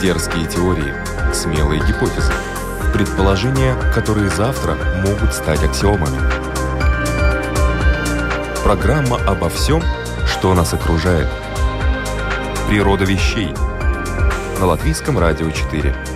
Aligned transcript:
Дерзкие 0.00 0.46
теории, 0.46 0.94
смелые 1.32 1.80
гипотезы, 1.80 2.30
предположения, 2.92 3.74
которые 3.94 4.28
завтра 4.28 4.76
могут 5.02 5.32
стать 5.32 5.64
аксиомами. 5.64 6.18
Программа 8.62 9.16
обо 9.26 9.48
всем, 9.48 9.82
что 10.26 10.52
нас 10.54 10.74
окружает. 10.74 11.28
Природа 12.68 13.04
вещей. 13.04 13.54
На 14.60 14.66
Латвийском 14.66 15.18
радио 15.18 15.50
4. 15.50 16.15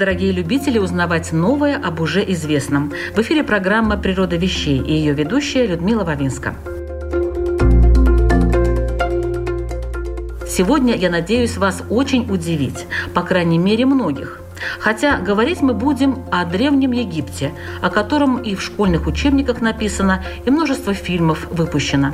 Дорогие 0.00 0.32
любители, 0.32 0.78
узнавать 0.78 1.30
новое 1.30 1.76
об 1.76 2.00
уже 2.00 2.24
известном. 2.32 2.90
В 3.14 3.18
эфире 3.20 3.44
программа 3.44 3.98
«Природа 3.98 4.36
вещей» 4.36 4.78
и 4.78 4.94
ее 4.94 5.12
ведущая 5.12 5.66
Людмила 5.66 6.04
Вавинска. 6.04 6.54
Сегодня 10.48 10.96
я 10.96 11.10
надеюсь 11.10 11.58
вас 11.58 11.82
очень 11.90 12.26
удивить, 12.32 12.86
по 13.12 13.22
крайней 13.22 13.58
мере 13.58 13.84
многих– 13.84 14.39
Хотя 14.80 15.18
говорить 15.18 15.60
мы 15.60 15.74
будем 15.74 16.24
о 16.30 16.44
Древнем 16.46 16.92
Египте, 16.92 17.52
о 17.82 17.90
котором 17.90 18.38
и 18.38 18.54
в 18.54 18.62
школьных 18.62 19.06
учебниках 19.06 19.60
написано, 19.60 20.24
и 20.44 20.50
множество 20.50 20.94
фильмов 20.94 21.46
выпущено. 21.50 22.12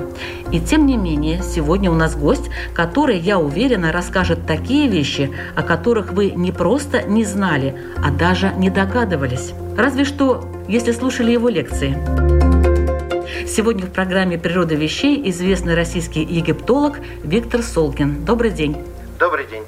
И 0.50 0.60
тем 0.60 0.84
не 0.86 0.96
менее, 0.96 1.42
сегодня 1.42 1.90
у 1.90 1.94
нас 1.94 2.16
гость, 2.16 2.50
который, 2.74 3.18
я 3.18 3.38
уверена, 3.38 3.92
расскажет 3.92 4.46
такие 4.46 4.88
вещи, 4.88 5.30
о 5.54 5.62
которых 5.62 6.12
вы 6.12 6.32
не 6.32 6.50
просто 6.50 7.02
не 7.02 7.24
знали, 7.24 7.76
а 8.04 8.10
даже 8.10 8.52
не 8.56 8.68
догадывались. 8.68 9.52
Разве 9.76 10.04
что, 10.04 10.44
если 10.66 10.90
слушали 10.90 11.30
его 11.30 11.48
лекции. 11.48 11.96
Сегодня 13.46 13.86
в 13.86 13.92
программе 13.92 14.38
«Природа 14.38 14.74
вещей» 14.74 15.30
известный 15.30 15.74
российский 15.74 16.22
египтолог 16.22 16.98
Виктор 17.22 17.62
Солкин. 17.62 18.24
Добрый 18.24 18.50
день. 18.50 18.76
Добрый 19.18 19.46
день. 19.46 19.62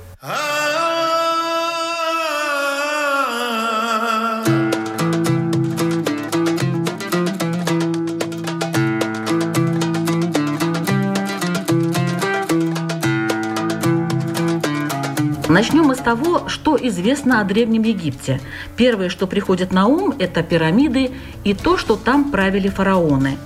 Начнем 15.59 15.87
мы 15.87 15.97
с 15.97 15.99
того, 15.99 16.49
что 16.49 16.79
известно 16.81 17.41
о 17.41 17.45
Древнем 17.45 17.83
Египте. 17.83 18.41
Первое, 18.77 19.09
что 19.09 19.27
приходит 19.27 19.73
на 19.73 19.89
ум, 19.89 20.15
это 20.21 20.45
пирамиды 20.45 21.11
и 21.43 21.53
то, 21.53 21.77
что 21.77 21.97
там 21.97 22.31
правили 22.31 22.69
фараоны. 22.69 23.39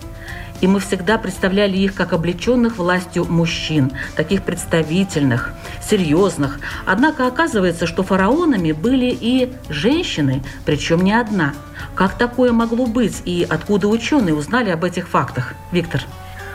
И 0.60 0.66
мы 0.66 0.78
всегда 0.80 1.16
представляли 1.16 1.78
их 1.78 1.94
как 1.94 2.12
облеченных 2.12 2.76
властью 2.76 3.24
мужчин, 3.24 3.92
таких 4.14 4.42
представительных, 4.42 5.54
серьезных. 5.82 6.60
Однако 6.84 7.26
оказывается, 7.26 7.86
что 7.86 8.02
фараонами 8.02 8.72
были 8.72 9.16
и 9.18 9.50
женщины, 9.70 10.42
причем 10.66 11.00
не 11.00 11.14
одна. 11.14 11.54
Как 11.94 12.18
такое 12.18 12.52
могло 12.52 12.84
быть 12.84 13.22
и 13.24 13.46
откуда 13.48 13.88
ученые 13.88 14.34
узнали 14.34 14.68
об 14.68 14.84
этих 14.84 15.08
фактах? 15.08 15.54
Виктор. 15.72 16.02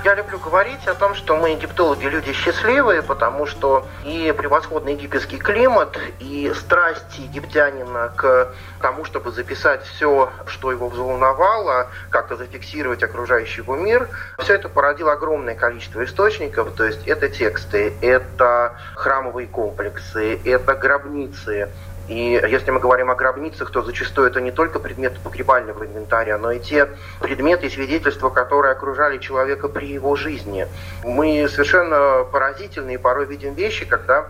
Я 0.03 0.14
люблю 0.14 0.38
говорить 0.38 0.88
о 0.88 0.94
том, 0.94 1.16
что 1.16 1.36
мы, 1.36 1.50
египтологи, 1.50 2.06
люди 2.06 2.31
счастливые, 2.31 3.02
потому 3.02 3.45
что 3.45 3.86
и 4.06 4.34
превосходный 4.38 4.94
египетский 4.94 5.38
климат, 5.38 5.98
и 6.20 6.53
страсть 6.56 7.17
египтянина 7.17 8.13
к 8.16 8.53
тому, 8.81 9.06
чтобы 9.06 9.31
записать 9.31 9.84
все, 9.84 10.31
что 10.46 10.72
его 10.72 10.88
взволновало, 10.88 11.90
как-то 12.09 12.35
зафиксировать 12.35 13.03
окружающий 13.03 13.62
его 13.62 13.75
мир, 13.75 14.08
все 14.38 14.53
это 14.53 14.69
породило 14.69 15.13
огромное 15.13 15.56
количество 15.56 16.03
источников, 16.06 16.74
то 16.75 16.85
есть 16.85 17.08
это 17.08 17.28
тексты, 17.28 17.94
это 18.02 18.75
храмовые 18.96 19.47
комплексы, 19.47 20.40
это 20.46 20.75
гробницы, 20.75 21.69
и 22.07 22.41
если 22.50 22.72
мы 22.72 22.79
говорим 22.79 23.12
о 23.12 23.16
гробницах, 23.16 23.69
то 23.72 23.81
зачастую 23.81 24.28
это 24.28 24.40
не 24.40 24.51
только 24.51 24.79
предметы 24.79 25.19
погребального 25.19 25.85
инвентаря, 25.85 26.38
но 26.38 26.51
и 26.51 26.59
те 26.59 26.90
предметы 27.19 27.68
и 27.68 27.69
свидетельства, 27.69 28.29
которые 28.29 28.72
окружали 28.72 29.18
человека 29.18 29.68
при 29.68 29.88
его 29.88 30.16
жизни. 30.16 30.67
Мы 31.03 31.47
совершенно 31.50 32.23
поразительные 32.31 32.97
порой 32.97 33.25
видим 33.25 33.53
вещи, 33.56 33.85
когда 33.85 34.28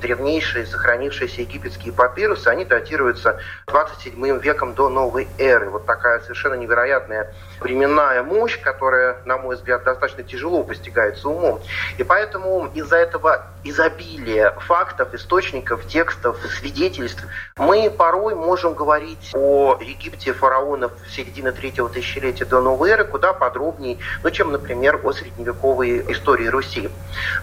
древнейшие 0.00 0.66
сохранившиеся 0.66 1.42
египетские 1.42 1.92
папирусы, 1.92 2.48
они 2.48 2.64
датируются 2.64 3.38
27 3.68 4.38
веком 4.40 4.74
до 4.74 4.88
новой 4.88 5.28
эры. 5.38 5.70
Вот 5.70 5.86
такая 5.86 6.20
совершенно 6.20 6.54
невероятная 6.54 7.32
временная 7.62 8.22
мощь, 8.22 8.60
которая, 8.60 9.16
на 9.24 9.38
мой 9.38 9.56
взгляд, 9.56 9.84
достаточно 9.84 10.22
тяжело 10.22 10.62
постигается 10.62 11.28
умом. 11.28 11.60
И 11.98 12.04
поэтому 12.04 12.70
из-за 12.74 12.96
этого 12.96 13.46
изобилия 13.64 14.52
фактов, 14.60 15.14
источников, 15.14 15.86
текстов, 15.86 16.38
свидетельств, 16.58 17.24
мы 17.56 17.90
порой 17.90 18.34
можем 18.34 18.74
говорить 18.74 19.30
о 19.34 19.78
Египте 19.80 20.32
фараонов 20.32 20.92
середины 21.08 21.52
третьего 21.52 21.88
тысячелетия 21.88 22.44
до 22.44 22.60
новой 22.60 22.90
эры 22.90 23.04
куда 23.04 23.32
подробнее, 23.32 23.98
ну, 24.22 24.30
чем, 24.30 24.52
например, 24.52 25.00
о 25.02 25.12
средневековой 25.12 26.12
истории 26.12 26.46
Руси. 26.46 26.90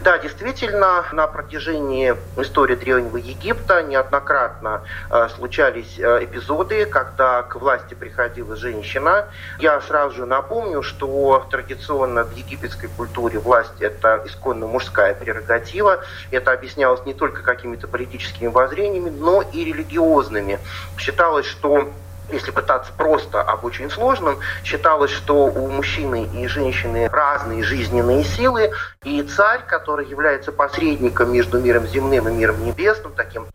Да, 0.02 0.18
действительно, 0.18 1.06
на 1.12 1.28
протяжении 1.28 2.16
истории 2.38 2.76
Древнего 2.76 3.18
Египта 3.18 3.82
неоднократно 3.84 4.84
э, 5.10 5.30
случались 5.36 5.98
э, 5.98 6.26
эпизоды, 6.26 6.86
когда 6.86 7.44
к 7.44 7.56
власти 7.56 7.94
приходила 7.94 8.56
женщина. 8.56 9.28
Я 9.60 9.80
сразу 9.82 10.09
же 10.12 10.26
напомню, 10.26 10.82
что 10.82 11.46
традиционно 11.50 12.24
в 12.24 12.36
египетской 12.36 12.88
культуре 12.88 13.40
власть– 13.40 13.74
это 13.80 14.22
исконно 14.26 14.68
мужская 14.68 15.14
прерогатива. 15.14 16.00
Это 16.32 16.52
объяснялось 16.52 17.06
не 17.06 17.14
только 17.14 17.42
какими-то 17.42 17.88
политическими 17.88 18.48
воззрениями, 18.48 19.10
но 19.10 19.42
и 19.42 19.66
религиозными. 19.66 20.60
Считалось, 20.98 21.46
что 21.46 21.90
если 22.32 22.52
пытаться 22.52 22.92
просто 22.96 23.42
об 23.42 23.66
очень 23.66 23.90
сложном, 23.90 24.40
считалось, 24.64 25.12
что 25.12 25.46
у 25.46 25.68
мужчины 25.68 26.30
и 26.34 26.48
женщины 26.48 27.10
разные 27.12 27.64
жизненные 27.64 28.24
силы, 28.24 28.72
и 29.04 29.24
царь, 29.24 29.62
который 29.66 30.08
является 30.08 30.52
посредником 30.52 31.32
между 31.34 31.60
миром 31.60 31.88
земным 31.88 32.30
и 32.30 32.32
миром 32.32 32.64
небесным, 32.64 33.14
таким 33.14 33.48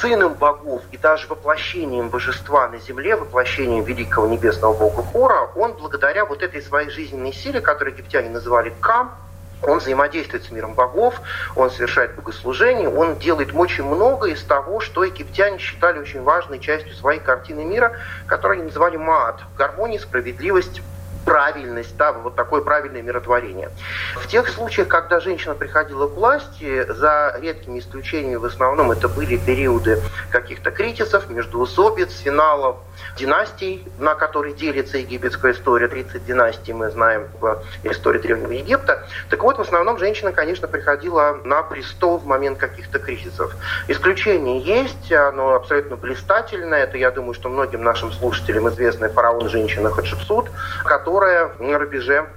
сыном 0.00 0.34
богов 0.34 0.82
и 0.92 0.96
даже 0.96 1.26
воплощением 1.28 2.08
божества 2.08 2.68
на 2.68 2.78
земле, 2.78 3.16
воплощением 3.16 3.84
великого 3.84 4.26
небесного 4.26 4.74
бога 4.74 5.02
Хора, 5.02 5.50
он 5.56 5.72
благодаря 5.74 6.24
вот 6.24 6.42
этой 6.42 6.62
своей 6.62 6.90
жизненной 6.90 7.32
силе, 7.32 7.60
которую 7.60 7.94
египтяне 7.94 8.30
называли 8.30 8.72
Кам, 8.80 9.14
он 9.62 9.78
взаимодействует 9.78 10.44
с 10.44 10.50
миром 10.52 10.74
богов, 10.74 11.20
он 11.56 11.70
совершает 11.70 12.14
богослужение, 12.14 12.88
он 12.88 13.16
делает 13.16 13.50
очень 13.52 13.84
много 13.84 14.28
из 14.28 14.42
того, 14.44 14.78
что 14.78 15.02
египтяне 15.02 15.58
считали 15.58 15.98
очень 15.98 16.22
важной 16.22 16.60
частью 16.60 16.94
своей 16.94 17.18
картины 17.18 17.64
мира, 17.64 17.96
которую 18.26 18.58
они 18.58 18.66
называли 18.68 18.96
Маат– 18.96 19.40
гармония, 19.56 19.98
справедливость, 19.98 20.80
правильность, 21.28 21.94
да, 21.98 22.12
вот 22.12 22.36
такое 22.36 22.62
правильное 22.62 23.02
миротворение. 23.02 23.68
В 24.16 24.26
тех 24.28 24.48
случаях, 24.48 24.88
когда 24.88 25.20
женщина 25.20 25.54
приходила 25.54 26.08
к 26.08 26.12
власти, 26.12 26.90
за 26.90 27.36
редкими 27.38 27.80
исключениями, 27.80 28.36
в 28.36 28.46
основном 28.46 28.90
это 28.92 29.08
были 29.08 29.36
периоды 29.36 30.00
каких-то 30.30 30.70
кризисов, 30.70 31.28
междуусобиц, 31.28 32.20
финалов 32.20 32.76
династий, 33.18 33.84
на 33.98 34.14
которые 34.14 34.54
делится 34.54 34.96
египетская 34.96 35.52
история, 35.52 35.88
30 35.88 36.24
династий 36.24 36.72
мы 36.72 36.90
знаем 36.90 37.28
в 37.40 37.62
истории 37.84 38.20
Древнего 38.20 38.52
Египта. 38.52 39.06
Так 39.28 39.42
вот, 39.42 39.58
в 39.58 39.60
основном 39.60 39.98
женщина, 39.98 40.32
конечно, 40.32 40.66
приходила 40.66 41.38
на 41.44 41.62
престол 41.62 42.16
в 42.18 42.24
момент 42.24 42.58
каких-то 42.58 42.98
кризисов. 42.98 43.54
Исключение 43.86 44.60
есть, 44.60 45.12
оно 45.12 45.54
абсолютно 45.54 45.96
блистательное. 45.96 46.84
Это, 46.84 46.96
я 46.96 47.10
думаю, 47.10 47.34
что 47.34 47.50
многим 47.50 47.82
нашим 47.84 48.12
слушателям 48.12 48.68
известный 48.70 49.10
фараон-женщина 49.10 49.90
Хатшепсут, 49.90 50.50
который 50.84 51.17
которая 51.18 51.50
на 51.58 51.78
рубеже 51.78 52.28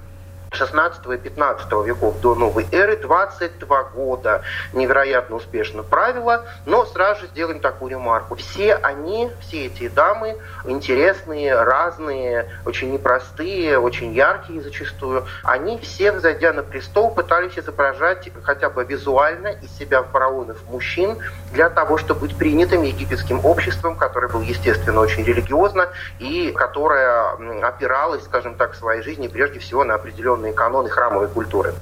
16 0.61 1.05
и 1.07 1.17
15 1.17 1.71
веков 1.85 2.19
до 2.19 2.35
новой 2.35 2.67
эры 2.71 2.97
22 2.97 3.83
года 3.95 4.43
невероятно 4.73 5.37
успешно 5.37 5.81
правила, 5.81 6.45
но 6.65 6.85
сразу 6.85 7.21
же 7.21 7.27
сделаем 7.27 7.61
такую 7.61 7.91
ремарку. 7.91 8.35
Все 8.35 8.75
они, 8.75 9.31
все 9.39 9.67
эти 9.67 9.87
дамы 9.87 10.37
интересные, 10.65 11.55
разные, 11.63 12.49
очень 12.65 12.91
непростые, 12.91 13.79
очень 13.79 14.13
яркие 14.13 14.61
зачастую, 14.61 15.25
они 15.43 15.79
все, 15.79 16.11
взойдя 16.11 16.51
на 16.51 16.63
престол, 16.63 17.11
пытались 17.11 17.57
изображать 17.57 18.29
хотя 18.43 18.69
бы 18.69 18.83
визуально 18.83 19.47
из 19.47 19.71
себя 19.77 20.03
фараонов 20.03 20.57
мужчин 20.69 21.17
для 21.53 21.69
того, 21.69 21.97
чтобы 21.97 22.21
быть 22.21 22.37
принятым 22.37 22.83
египетским 22.83 23.43
обществом, 23.45 23.95
которое 23.95 24.27
было, 24.27 24.41
естественно, 24.41 24.99
очень 24.99 25.23
религиозно 25.23 25.89
и 26.19 26.51
которое 26.51 27.63
опиралось, 27.63 28.25
скажем 28.25 28.55
так, 28.55 28.73
в 28.73 28.75
своей 28.75 29.01
жизни 29.01 29.27
прежде 29.27 29.59
всего 29.59 29.83
на 29.83 29.95
определенные 29.95 30.40
каноны 30.49 30.89
храмовой 30.89 31.27
культуры. 31.27 31.75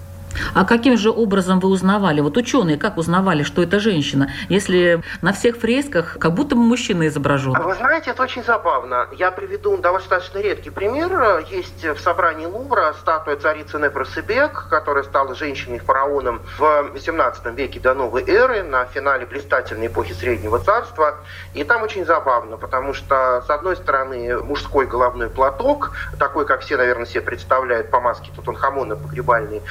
А 0.54 0.66
каким 0.66 0.98
же 0.98 1.10
образом 1.10 1.60
вы 1.60 1.70
узнавали? 1.70 2.22
Вот 2.22 2.38
ученые 2.38 2.78
как 2.78 2.98
узнавали, 2.98 3.44
что 3.44 3.62
это 3.62 3.80
женщина, 3.80 4.32
если 4.50 5.02
на 5.22 5.34
всех 5.34 5.58
фресках 5.58 6.18
как 6.20 6.34
будто 6.34 6.56
бы 6.56 6.62
мужчина 6.62 7.08
изображен? 7.08 7.54
Вы 7.54 7.76
знаете, 7.76 8.12
это 8.12 8.24
очень 8.24 8.44
забавно. 8.44 9.08
Я 9.14 9.32
приведу 9.32 9.78
достаточно 9.78 10.40
редкий 10.40 10.70
пример. 10.70 11.46
Есть 11.50 11.86
в 11.86 12.00
собрании 12.00 12.46
Лувра 12.46 12.94
статуя 13.00 13.36
царицы 13.36 13.78
Нефросебек, 13.78 14.68
которая 14.70 15.04
стала 15.04 15.36
женщиной-фараоном 15.36 16.42
в 16.58 16.90
18 16.94 17.46
веке 17.56 17.80
до 17.80 17.94
новой 17.94 18.24
эры 18.28 18.64
на 18.64 18.86
финале 18.86 19.26
блистательной 19.26 19.88
эпохи 19.88 20.14
Среднего 20.14 20.60
Царства. 20.60 21.16
И 21.54 21.64
там 21.64 21.84
очень 21.84 22.06
забавно, 22.06 22.58
потому 22.58 22.94
что, 22.94 23.44
с 23.46 23.50
одной 23.50 23.76
стороны, 23.76 24.38
мужской 24.42 24.86
головной 24.86 25.30
платок, 25.30 25.92
такой, 26.18 26.46
как 26.46 26.62
все, 26.62 26.78
наверное, 26.78 27.06
себе 27.06 27.22
представляют 27.22 27.90
по 27.90 28.00
маске 28.00 28.32
Тутанхамона 28.36 28.96
погребальный, 28.96 29.62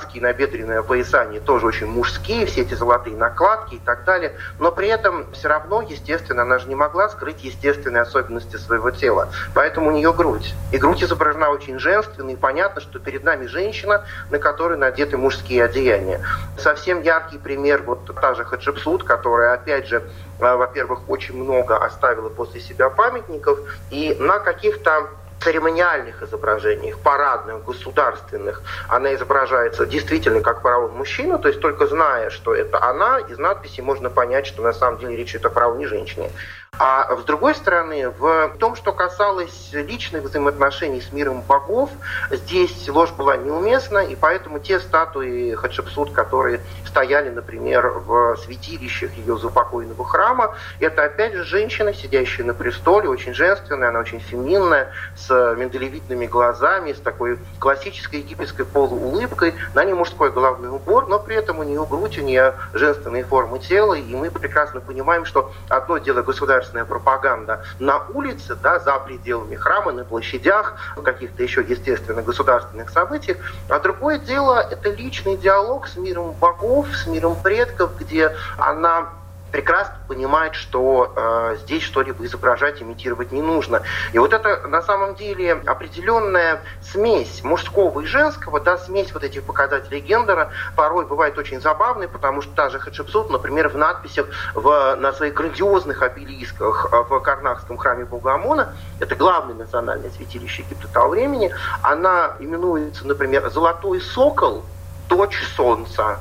царские 0.00 0.22
набедренные 0.22 0.82
пояса, 0.82 1.20
они 1.20 1.40
тоже 1.40 1.66
очень 1.66 1.86
мужские, 1.86 2.46
все 2.46 2.62
эти 2.62 2.74
золотые 2.74 3.16
накладки 3.16 3.74
и 3.74 3.78
так 3.78 4.04
далее. 4.04 4.32
Но 4.58 4.72
при 4.72 4.88
этом 4.88 5.30
все 5.32 5.48
равно, 5.48 5.82
естественно, 5.82 6.42
она 6.42 6.58
же 6.58 6.68
не 6.68 6.74
могла 6.74 7.08
скрыть 7.08 7.44
естественные 7.44 8.02
особенности 8.02 8.56
своего 8.56 8.90
тела. 8.90 9.28
Поэтому 9.54 9.88
у 9.88 9.92
нее 9.92 10.12
грудь. 10.12 10.54
И 10.72 10.78
грудь 10.78 11.02
изображена 11.02 11.50
очень 11.50 11.78
женственно, 11.78 12.30
и 12.30 12.36
понятно, 12.36 12.80
что 12.80 12.98
перед 12.98 13.24
нами 13.24 13.46
женщина, 13.46 14.04
на 14.30 14.38
которой 14.38 14.78
надеты 14.78 15.16
мужские 15.16 15.64
одеяния. 15.64 16.20
Совсем 16.56 17.02
яркий 17.02 17.38
пример, 17.38 17.82
вот 17.82 18.10
та 18.20 18.34
же 18.34 18.44
Хаджипсут, 18.44 19.04
которая, 19.04 19.54
опять 19.54 19.86
же, 19.86 20.02
э, 20.38 20.54
во-первых, 20.56 21.08
очень 21.08 21.36
много 21.36 21.76
оставила 21.76 22.28
после 22.28 22.60
себя 22.60 22.88
памятников, 22.88 23.58
и 23.90 24.16
на 24.18 24.38
каких-то 24.38 25.08
церемониальных 25.40 26.22
изображениях, 26.22 26.98
парадных, 26.98 27.64
государственных, 27.64 28.62
она 28.88 29.14
изображается 29.14 29.86
действительно 29.86 30.40
как 30.40 30.62
фараон 30.62 30.92
мужчина, 30.92 31.38
то 31.38 31.48
есть 31.48 31.60
только 31.60 31.86
зная, 31.86 32.30
что 32.30 32.54
это 32.54 32.82
она, 32.82 33.18
из 33.18 33.38
надписи 33.38 33.80
можно 33.80 34.10
понять, 34.10 34.46
что 34.46 34.62
на 34.62 34.72
самом 34.72 34.98
деле 34.98 35.16
речь 35.16 35.30
идет 35.30 35.46
о 35.46 35.50
фараоне 35.50 35.86
женщине. 35.86 36.30
А 36.78 37.14
с 37.14 37.24
другой 37.24 37.54
стороны, 37.54 38.08
в 38.08 38.56
том, 38.58 38.74
что 38.74 38.92
касалось 38.92 39.70
личных 39.72 40.22
взаимоотношений 40.22 41.02
с 41.02 41.12
миром 41.12 41.42
богов, 41.42 41.90
здесь 42.30 42.88
ложь 42.88 43.10
была 43.10 43.36
неуместна, 43.36 43.98
и 43.98 44.16
поэтому 44.16 44.60
те 44.60 44.80
статуи 44.80 45.54
Хатшепсут, 45.56 46.12
которые 46.12 46.60
стояли, 46.86 47.28
например, 47.28 47.88
в 47.88 48.36
святилищах 48.36 49.12
ее 49.12 49.36
запокойного 49.36 50.06
храма, 50.06 50.54
это 50.78 51.04
опять 51.04 51.34
же 51.34 51.44
женщина, 51.44 51.92
сидящая 51.92 52.46
на 52.46 52.54
престоле, 52.54 53.10
очень 53.10 53.34
женственная, 53.34 53.90
она 53.90 54.00
очень 54.00 54.20
феминная, 54.20 54.90
с 55.16 55.54
миндалевидными 55.56 56.24
глазами, 56.26 56.94
с 56.94 57.00
такой 57.00 57.38
классической 57.58 58.20
египетской 58.20 58.64
полуулыбкой. 58.64 59.54
На 59.74 59.84
ней 59.84 59.92
мужской 59.92 60.30
головной 60.30 60.70
убор, 60.70 61.08
но 61.08 61.18
при 61.18 61.36
этом 61.36 61.58
у 61.58 61.62
нее 61.62 61.84
грудь, 61.84 62.18
у 62.18 62.22
нее 62.22 62.54
женственные 62.72 63.24
формы 63.24 63.58
тела, 63.58 63.94
и 63.94 64.14
мы 64.14 64.30
прекрасно 64.30 64.80
понимаем, 64.80 65.26
что 65.26 65.52
одно 65.68 65.98
дело 65.98 66.22
государственное 66.22 66.59
государственная 66.60 66.84
пропаганда 66.84 67.64
на 67.78 68.02
улице, 68.12 68.54
да, 68.54 68.78
за 68.78 68.98
пределами 68.98 69.56
храма, 69.56 69.92
на 69.92 70.04
площадях, 70.04 70.74
в 70.96 71.02
каких-то 71.02 71.42
еще, 71.42 71.62
естественно, 71.62 72.22
государственных 72.22 72.90
событиях. 72.90 73.38
А 73.68 73.78
другое 73.78 74.18
дело– 74.18 74.60
это 74.70 74.90
личный 74.90 75.36
диалог 75.36 75.88
с 75.88 75.96
миром 75.96 76.32
богов, 76.32 76.86
с 76.94 77.06
миром 77.06 77.36
предков, 77.42 77.96
где 77.98 78.36
она 78.58 79.08
прекрасно 79.50 79.96
понимает, 80.08 80.54
что 80.54 81.12
э, 81.14 81.56
здесь 81.60 81.82
что-либо 81.82 82.24
изображать, 82.24 82.82
имитировать 82.82 83.32
не 83.32 83.42
нужно. 83.42 83.82
И 84.12 84.18
вот 84.18 84.32
это 84.32 84.66
на 84.68 84.82
самом 84.82 85.14
деле 85.14 85.52
определенная 85.66 86.62
смесь 86.82 87.42
мужского 87.42 88.00
и 88.00 88.06
женского, 88.06 88.60
да, 88.60 88.78
смесь 88.78 89.12
вот 89.12 89.24
этих 89.24 89.44
показателей 89.44 90.00
гендера 90.00 90.50
порой 90.76 91.06
бывает 91.06 91.36
очень 91.38 91.60
забавной, 91.60 92.08
потому 92.08 92.42
что 92.42 92.54
та 92.54 92.70
же 92.70 92.78
Хатшепсут, 92.78 93.30
например, 93.30 93.68
в 93.68 93.76
надписях 93.76 94.26
в, 94.54 94.96
на 94.96 95.12
своих 95.12 95.34
грандиозных 95.34 96.02
обелисках 96.02 96.88
э, 96.92 97.02
в 97.08 97.20
Карнакском 97.20 97.76
храме 97.76 98.04
Бога 98.04 98.34
Амона, 98.34 98.74
это 98.98 99.14
главное 99.14 99.54
национальное 99.54 100.10
святилище 100.10 100.62
Египта 100.62 100.88
того 100.88 101.10
времени, 101.10 101.52
она 101.82 102.36
именуется, 102.38 103.06
например, 103.06 103.48
«Золотой 103.50 104.00
сокол», 104.00 104.64
дочь 105.08 105.42
солнца, 105.56 106.20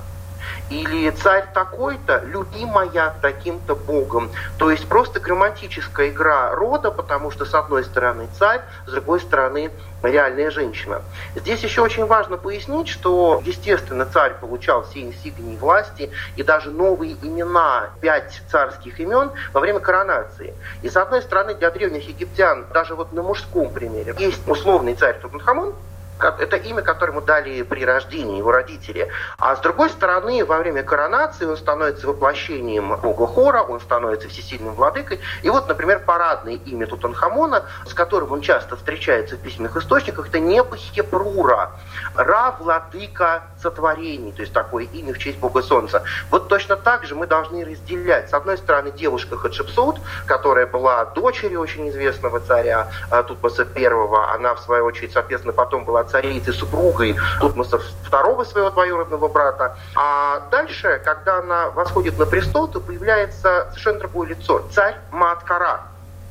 или 0.69 1.10
царь 1.12 1.45
такой-то, 1.54 2.24
любимая 2.25 3.13
таким-то 3.21 3.75
богом. 3.75 4.30
То 4.57 4.71
есть 4.71 4.88
просто 4.88 5.19
грамматическая 5.19 6.10
игра 6.10 6.51
рода, 6.51 6.92
потому 6.92 7.31
что 7.31 7.45
с 7.45 7.54
одной 7.54 7.83
стороны 7.83 8.27
царь, 8.38 8.62
с 8.86 8.92
другой 8.92 9.19
стороны 9.19 9.71
реальная 10.04 10.50
женщина. 10.51 11.01
Здесь 11.36 11.62
еще 11.62 11.81
очень 11.81 12.06
важно 12.06 12.38
пояснить, 12.38 12.88
что, 12.88 13.42
естественно, 13.45 14.06
царь 14.06 14.33
получал 14.39 14.83
все 14.83 15.01
инсигнии 15.01 15.57
власти 15.57 16.12
и 16.36 16.44
даже 16.44 16.71
новые 16.71 17.13
имена, 17.21 17.89
пять 18.01 18.42
царских 18.50 19.00
имен 19.00 19.31
во 19.54 19.60
время 19.60 19.80
коронации. 19.80 20.54
И 20.81 20.89
с 20.89 20.95
одной 20.95 21.21
стороны, 21.21 21.56
для 21.56 21.71
древних 21.71 22.07
египтян, 22.07 22.66
даже 22.74 22.95
вот 22.95 23.12
на 23.13 23.24
мужском 23.24 23.71
примере, 23.71 24.16
есть 24.18 24.48
условный 24.48 24.95
царь 24.95 25.19
Тутанхамон, 25.19 25.74
это 26.19 26.56
имя, 26.57 26.81
которое 26.81 27.12
ему 27.12 27.21
дали 27.21 27.62
при 27.63 27.86
рождении 27.86 28.38
его 28.38 28.51
родители. 28.51 29.10
А 29.38 29.56
с 29.56 29.60
другой 29.60 29.89
стороны, 29.89 30.44
во 30.45 30.57
время 30.57 30.83
коронации 30.83 31.45
он 31.45 31.57
становится 31.57 32.07
воплощением 32.07 32.95
бога 32.98 33.27
Хора, 33.27 33.62
он 33.62 33.80
становится 33.80 34.27
всесильным 34.27 34.74
владыкой. 34.74 35.19
И 35.44 35.50
вот, 35.50 35.68
например, 35.68 36.00
парадное 36.00 36.56
имя 36.56 36.88
Тутанхамона, 36.88 37.66
с 37.86 37.94
которым 37.94 38.31
он 38.31 38.42
часто 38.42 38.75
встречается 38.75 39.36
в 39.36 39.39
письменных 39.39 39.77
источниках, 39.77 40.27
это 40.27 40.39
Небхепрура, 40.39 41.71
Ра, 42.16 42.56
владыка 42.60 43.44
сотворений, 43.62 44.31
то 44.31 44.42
есть 44.42 44.54
такое 44.54 44.86
имя 44.86 45.13
в 45.13 45.18
честь 45.18 45.39
бога 45.39 45.62
солнца. 45.62 46.04
Вот 46.31 46.48
точно 46.48 46.75
так 46.75 47.06
же 47.06 47.16
мы 47.16 47.27
должны 47.27 47.63
разделять. 47.66 48.30
С 48.30 48.33
одной 48.33 48.57
стороны, 48.57 48.92
девушка 48.92 49.38
Хатшепсут, 49.38 49.98
которая 50.25 50.66
была 50.66 51.06
дочерью 51.06 51.62
очень 51.62 51.89
известного 51.89 52.39
царя 52.39 52.88
Тутмоса 53.27 53.68
I, 53.75 53.86
она, 54.33 54.56
в 54.56 54.60
свою 54.60 54.86
очередь, 54.86 55.13
соответственно, 55.13 55.54
потом 55.54 55.86
была 55.86 56.04
царицей, 56.10 56.54
супругой 56.54 57.16
Тутмоса 57.40 57.80
второго 58.04 58.44
своего 58.44 58.70
двоюродного 58.70 59.28
брата. 59.28 59.78
А 59.96 60.42
дальше, 60.52 61.02
когда 61.04 61.40
она 61.40 61.70
восходит 61.70 62.18
на 62.18 62.26
престол, 62.26 62.68
то 62.68 62.80
появляется 62.80 63.68
совершенно 63.70 64.00
другое 64.00 64.30
лицо. 64.30 64.64
Царь 64.72 64.96
Маткара. 65.12 65.82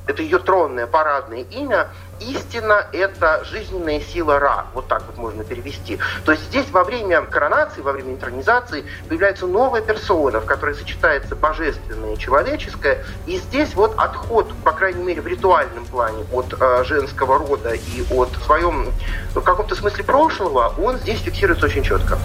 Это 0.06 0.22
ее 0.22 0.38
тронное 0.38 0.86
парадное 0.86 1.42
имя, 1.42 1.88
истина– 2.20 2.86
это 2.92 3.44
жизненная 3.44 4.00
сила 4.00 4.38
Ра. 4.38 4.66
Вот 4.74 4.88
так 4.88 5.04
вот 5.06 5.16
можно 5.16 5.44
перевести. 5.44 5.98
То 6.24 6.32
есть 6.32 6.44
здесь 6.44 6.70
во 6.70 6.84
время 6.84 7.22
коронации, 7.22 7.80
во 7.80 7.92
время 7.92 8.12
интронизации 8.12 8.84
появляется 9.08 9.46
новая 9.46 9.82
персона, 9.82 10.40
в 10.40 10.46
которой 10.46 10.74
сочетается 10.74 11.36
божественное 11.36 12.14
и 12.14 12.18
человеческое. 12.18 13.04
И 13.26 13.38
здесь 13.38 13.74
вот 13.74 13.94
отход, 13.96 14.52
по 14.64 14.72
крайней 14.72 15.02
мере, 15.02 15.20
в 15.20 15.26
ритуальном 15.26 15.84
плане 15.86 16.24
от 16.32 16.54
э, 16.58 16.84
женского 16.84 17.38
рода 17.38 17.70
и 17.74 18.04
от 18.10 18.30
своем, 18.44 18.92
в 19.34 19.40
каком-то 19.40 19.74
смысле 19.74 20.04
прошлого, 20.04 20.74
он 20.78 20.98
здесь 20.98 21.20
фиксируется 21.20 21.66
очень 21.66 21.82
четко. 21.82 22.18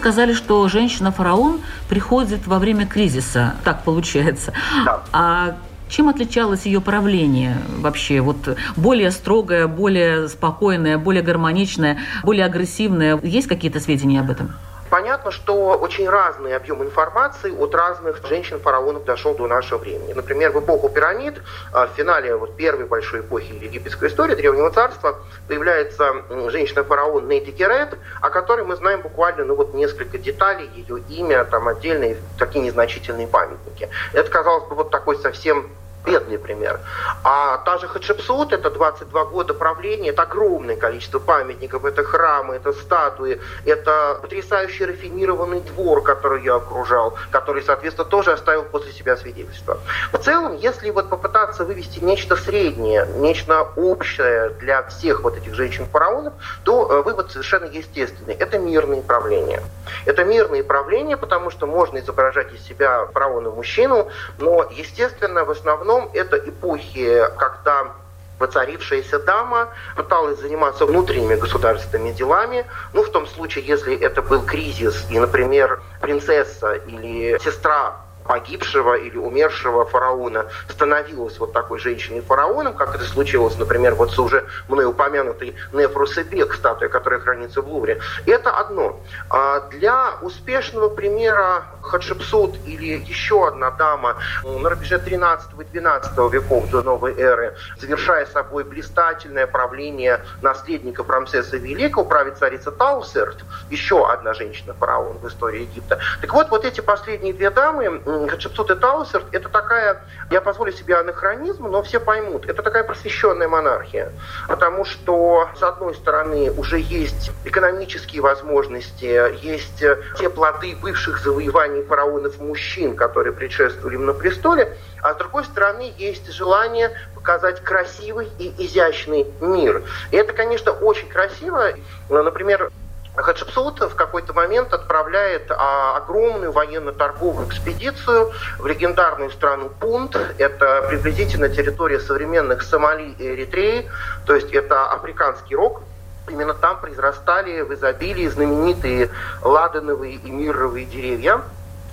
Сказали, 0.00 0.32
что 0.32 0.66
женщина-фараон 0.66 1.60
приходит 1.90 2.46
во 2.46 2.58
время 2.58 2.86
кризиса. 2.86 3.54
Так 3.64 3.84
получается. 3.84 4.54
Да. 4.86 5.02
А 5.12 5.56
чем 5.90 6.08
отличалось 6.08 6.64
ее 6.64 6.80
правление 6.80 7.58
вообще? 7.76 8.22
Вот 8.22 8.56
более 8.76 9.10
строгое, 9.10 9.66
более 9.66 10.28
спокойное, 10.30 10.96
более 10.96 11.22
гармоничное, 11.22 11.98
более 12.22 12.46
агрессивное? 12.46 13.20
Есть 13.22 13.46
какие-то 13.46 13.78
сведения 13.78 14.20
об 14.20 14.30
этом? 14.30 14.52
Понятно, 14.90 15.30
что 15.30 15.78
очень 15.78 16.08
разный 16.08 16.56
объем 16.56 16.82
информации 16.82 17.56
от 17.56 17.74
разных 17.76 18.26
женщин-фараонов 18.26 19.04
дошел 19.04 19.34
до 19.34 19.46
нашего 19.46 19.78
времени. 19.78 20.12
Например, 20.12 20.50
в 20.50 20.58
эпоху 20.58 20.88
пирамид, 20.88 21.40
а, 21.72 21.86
в 21.86 21.90
финале 21.90 22.34
вот 22.34 22.56
первой 22.56 22.86
большой 22.86 23.20
эпохи 23.20 23.52
египетской 23.52 24.08
истории, 24.08 24.34
Древнего 24.34 24.70
царства, 24.70 25.20
появляется 25.46 26.12
женщина-фараон 26.48 27.28
Нейти 27.28 27.52
Керет, 27.52 27.96
о 28.20 28.30
которой 28.30 28.64
мы 28.64 28.74
знаем 28.74 29.00
буквально 29.00 29.44
ну, 29.44 29.54
вот 29.54 29.74
несколько 29.74 30.18
деталей, 30.18 30.68
ее 30.74 31.00
имя, 31.08 31.44
там 31.44 31.68
отдельные 31.68 32.16
такие 32.36 32.64
незначительные 32.64 33.28
памятники. 33.28 33.88
Это, 34.12 34.28
казалось 34.28 34.68
бы, 34.68 34.74
вот 34.74 34.90
такой 34.90 35.16
совсем 35.18 35.70
бедный 36.04 36.38
пример. 36.38 36.80
А 37.24 37.58
та 37.58 37.78
же 37.78 37.88
Хатшепсут, 37.88 38.52
это 38.52 38.70
22 38.70 39.24
года 39.26 39.54
правления, 39.54 40.10
это 40.10 40.22
огромное 40.22 40.76
количество 40.76 41.18
памятников, 41.18 41.84
это 41.84 42.02
храмы, 42.02 42.56
это 42.56 42.72
статуи, 42.72 43.40
это 43.64 44.18
потрясающий 44.20 44.86
рафинированный 44.86 45.60
двор, 45.60 46.02
который 46.02 46.42
я 46.42 46.56
окружал, 46.56 47.16
который, 47.30 47.62
соответственно, 47.62 48.08
тоже 48.08 48.32
оставил 48.32 48.64
после 48.64 48.92
себя 48.92 49.16
свидетельство. 49.16 49.78
В 50.12 50.18
целом, 50.18 50.56
если 50.56 50.90
вот 50.90 51.08
попытаться 51.08 51.64
вывести 51.64 52.02
нечто 52.02 52.36
среднее, 52.36 53.06
нечто 53.16 53.68
общее 53.76 54.50
для 54.60 54.82
всех 54.84 55.22
вот 55.22 55.36
этих 55.36 55.54
женщин-фараонов, 55.54 56.32
то 56.64 56.90
э, 56.90 57.02
вывод 57.02 57.30
совершенно 57.30 57.66
естественный. 57.66 58.34
Это 58.34 58.58
мирные 58.58 59.02
правления. 59.02 59.62
Это 60.06 60.24
мирные 60.24 60.64
правления, 60.64 61.16
потому 61.16 61.50
что 61.50 61.66
можно 61.66 61.98
изображать 61.98 62.52
из 62.52 62.62
себя 62.62 63.06
фараона-мужчину, 63.12 64.08
но, 64.38 64.66
естественно, 64.70 65.44
в 65.44 65.50
основном 65.50 65.89
основном 65.90 66.10
это 66.14 66.36
эпохи, 66.36 67.24
когда 67.36 67.92
воцарившаяся 68.38 69.18
дама 69.18 69.68
пыталась 69.96 70.40
заниматься 70.40 70.86
внутренними 70.86 71.34
государственными 71.34 72.12
делами. 72.12 72.64
Ну, 72.94 73.02
в 73.02 73.10
том 73.10 73.26
случае, 73.26 73.66
если 73.66 73.94
это 73.98 74.22
был 74.22 74.42
кризис, 74.42 75.06
и, 75.10 75.18
например, 75.18 75.82
принцесса 76.00 76.72
или 76.72 77.38
сестра 77.44 77.96
погибшего 78.24 78.94
или 78.94 79.16
умершего 79.16 79.84
фараона 79.84 80.46
становилась 80.68 81.38
вот 81.38 81.52
такой 81.52 81.80
женщиной 81.80 82.20
фараоном, 82.20 82.74
как 82.74 82.94
это 82.94 83.04
случилось, 83.04 83.58
например, 83.58 83.94
вот 83.94 84.12
с 84.12 84.18
уже 84.18 84.46
мной 84.68 84.84
упомянутой 84.84 85.56
Нефрусебек, 85.72 86.54
статуя, 86.54 86.88
которая 86.88 87.20
хранится 87.20 87.60
в 87.60 87.68
Лувре. 87.68 88.00
Это 88.26 88.50
одно. 88.50 89.00
А 89.30 89.60
для 89.70 90.12
успешного 90.22 90.88
примера 90.88 91.64
Хатшепсут 91.82 92.56
или 92.66 92.98
еще 93.04 93.48
одна 93.48 93.70
дама 93.70 94.16
на 94.44 94.70
рубеже 94.70 94.96
13-12 94.96 96.30
веков 96.30 96.70
до 96.70 96.82
новой 96.82 97.18
эры, 97.18 97.56
завершая 97.78 98.26
собой 98.26 98.64
блистательное 98.64 99.46
правление 99.46 100.20
наследника 100.42 101.04
Рамсеса 101.06 101.56
Великого, 101.56 102.04
правит 102.04 102.38
царица 102.38 102.70
Таусерт, 102.70 103.38
еще 103.70 104.08
одна 104.10 104.34
женщина-фараон 104.34 105.18
в 105.18 105.28
истории 105.28 105.62
Египта. 105.62 105.98
Так 106.20 106.32
вот, 106.32 106.50
вот 106.50 106.64
эти 106.64 106.80
последние 106.80 107.32
две 107.32 107.50
дамы, 107.50 108.00
Хатшепсут 108.28 108.70
и 108.70 108.74
Таусерт, 108.76 109.24
это 109.32 109.48
такая, 109.48 110.02
я 110.30 110.40
позволю 110.40 110.72
себе 110.72 110.96
анахронизм, 110.96 111.66
но 111.66 111.82
все 111.82 112.00
поймут, 112.00 112.48
это 112.48 112.62
такая 112.62 112.84
просвещенная 112.84 113.48
монархия. 113.48 114.12
Потому 114.48 114.84
что, 114.84 115.48
с 115.58 115.62
одной 115.62 115.94
стороны, 115.94 116.50
уже 116.52 116.78
есть 116.78 117.30
экономические 117.44 118.22
возможности, 118.22 119.44
есть 119.44 119.84
те 120.18 120.30
плоды 120.30 120.76
бывших 120.80 121.20
завоеваний 121.20 121.69
фараонов-мужчин, 121.84 122.96
которые 122.96 123.32
предшествовали 123.32 123.94
им 123.94 124.06
на 124.06 124.12
престоле, 124.12 124.76
а 125.02 125.14
с 125.14 125.16
другой 125.16 125.44
стороны, 125.44 125.92
есть 125.96 126.30
желание 126.32 126.90
показать 127.14 127.62
красивый 127.62 128.28
и 128.38 128.54
изящный 128.66 129.26
мир. 129.40 129.82
И 130.10 130.16
это, 130.16 130.32
конечно, 130.32 130.72
очень 130.72 131.08
красиво. 131.08 131.72
Например, 132.08 132.70
Хатшепсут 133.16 133.80
в 133.80 133.94
какой-то 133.94 134.32
момент 134.32 134.72
отправляет 134.72 135.50
а, 135.50 135.96
огромную 135.96 136.52
военно-торговую 136.52 137.48
экспедицию 137.48 138.32
в 138.58 138.66
легендарную 138.66 139.30
страну 139.30 139.68
Пунт. 139.68 140.16
Это 140.38 140.86
приблизительно 140.88 141.48
территория 141.48 141.98
современных 141.98 142.62
Сомали 142.62 143.14
и 143.18 143.26
Эритреи, 143.26 143.90
то 144.26 144.34
есть 144.34 144.52
это 144.52 144.90
африканский 144.92 145.56
рог. 145.56 145.82
Именно 146.28 146.54
там 146.54 146.80
произрастали 146.80 147.62
в 147.62 147.74
изобилии 147.74 148.28
знаменитые 148.28 149.10
ладановые 149.42 150.14
и 150.14 150.30
мирровые 150.30 150.86
деревья. 150.86 151.40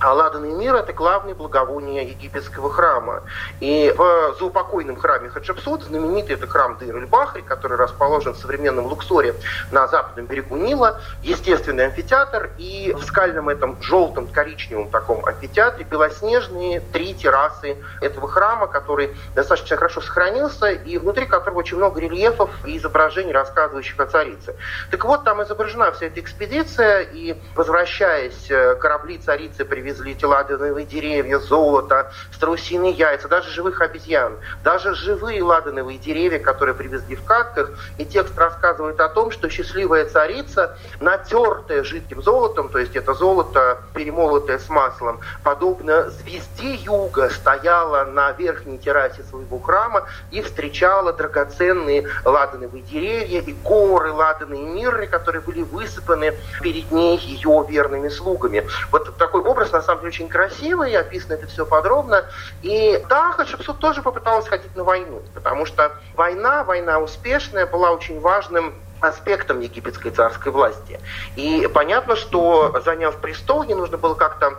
А 0.00 0.12
ладанный 0.12 0.52
мир– 0.52 0.74
это 0.76 0.92
главное 0.92 1.34
благовоние 1.34 2.08
египетского 2.08 2.70
храма. 2.70 3.24
И 3.58 3.92
в 3.96 4.36
заупокойном 4.38 4.96
храме 4.96 5.28
Хаджапсут, 5.28 5.82
знаменитый 5.82 6.36
это 6.36 6.46
храм 6.46 6.76
Дыр-эль-Бахри, 6.78 7.42
который 7.42 7.76
расположен 7.76 8.34
в 8.34 8.38
современном 8.38 8.86
Луксоре 8.86 9.34
на 9.72 9.88
западном 9.88 10.26
берегу 10.26 10.56
Нила, 10.56 11.00
естественный 11.22 11.86
амфитеатр, 11.86 12.50
и 12.58 12.94
в 12.96 13.02
скальном 13.02 13.48
этом 13.48 13.80
желтом 13.82 14.28
коричневом 14.28 14.88
таком 14.88 15.24
амфитеатре 15.26 15.84
белоснежные 15.84 16.80
три 16.80 17.14
террасы 17.14 17.76
этого 18.00 18.28
храма, 18.28 18.68
который 18.68 19.16
достаточно 19.34 19.76
хорошо 19.76 20.00
сохранился, 20.00 20.68
и 20.68 20.96
внутри 20.98 21.26
которого 21.26 21.58
очень 21.58 21.76
много 21.76 22.00
рельефов 22.00 22.50
и 22.64 22.78
изображений, 22.78 23.32
рассказывающих 23.32 23.98
о 23.98 24.06
царице. 24.06 24.54
Так 24.92 25.04
вот, 25.04 25.24
там 25.24 25.42
изображена 25.42 25.90
вся 25.90 26.06
эта 26.06 26.20
экспедиция, 26.20 27.00
и 27.00 27.36
возвращаясь, 27.56 28.48
корабли 28.78 29.18
царицы 29.18 29.64
привезли 29.88 30.08
привезли 30.08 30.26
ладановые 30.26 30.86
деревья, 30.86 31.38
золото, 31.38 32.10
страусиные 32.32 32.92
яйца, 32.92 33.28
даже 33.28 33.50
живых 33.50 33.80
обезьян, 33.80 34.34
даже 34.62 34.94
живые 34.94 35.42
ладановые 35.42 35.98
деревья, 35.98 36.38
которые 36.38 36.74
привезли 36.74 37.16
в 37.16 37.24
катках. 37.24 37.70
И 37.98 38.04
текст 38.04 38.36
рассказывает 38.38 39.00
о 39.00 39.08
том, 39.08 39.30
что 39.30 39.48
счастливая 39.48 40.06
царица, 40.06 40.76
натертая 41.00 41.84
жидким 41.84 42.22
золотом, 42.22 42.68
то 42.68 42.78
есть 42.78 42.96
это 42.96 43.14
золото, 43.14 43.78
перемолотое 43.94 44.58
с 44.58 44.68
маслом, 44.68 45.20
подобно 45.42 46.10
звезде 46.10 46.74
юга, 46.74 47.30
стояла 47.30 48.04
на 48.04 48.32
верхней 48.32 48.78
террасе 48.78 49.22
своего 49.22 49.58
храма 49.58 50.04
и 50.30 50.42
встречала 50.42 51.12
драгоценные 51.12 52.08
ладановые 52.24 52.82
деревья 52.82 53.40
и 53.40 53.52
горы 53.52 54.12
ладаные 54.12 54.64
миры, 54.64 55.06
которые 55.06 55.40
были 55.40 55.62
высыпаны 55.62 56.34
перед 56.62 56.90
ней 56.90 57.18
ее 57.18 57.64
верными 57.68 58.08
слугами. 58.08 58.66
Вот 58.90 59.16
такой 59.16 59.40
образ 59.42 59.72
на 59.78 59.82
самом 59.82 60.00
деле 60.00 60.08
очень 60.08 60.28
красивый, 60.28 60.96
описано 60.96 61.34
это 61.34 61.46
все 61.46 61.64
подробно. 61.64 62.24
И 62.62 63.02
да, 63.08 63.32
Хатшепсут 63.32 63.78
тоже 63.78 64.02
попыталась 64.02 64.48
ходить 64.48 64.74
на 64.74 64.84
войну, 64.84 65.22
потому 65.34 65.66
что 65.66 65.92
война, 66.14 66.64
война 66.64 66.98
успешная, 66.98 67.66
была 67.66 67.92
очень 67.92 68.20
важным 68.20 68.74
аспектом 69.00 69.60
египетской 69.60 70.10
царской 70.10 70.50
власти. 70.50 70.98
И 71.36 71.68
понятно, 71.72 72.16
что 72.16 72.82
заняв 72.84 73.16
престол, 73.18 73.62
ей 73.62 73.74
нужно 73.74 73.96
было 73.96 74.14
как-то 74.14 74.58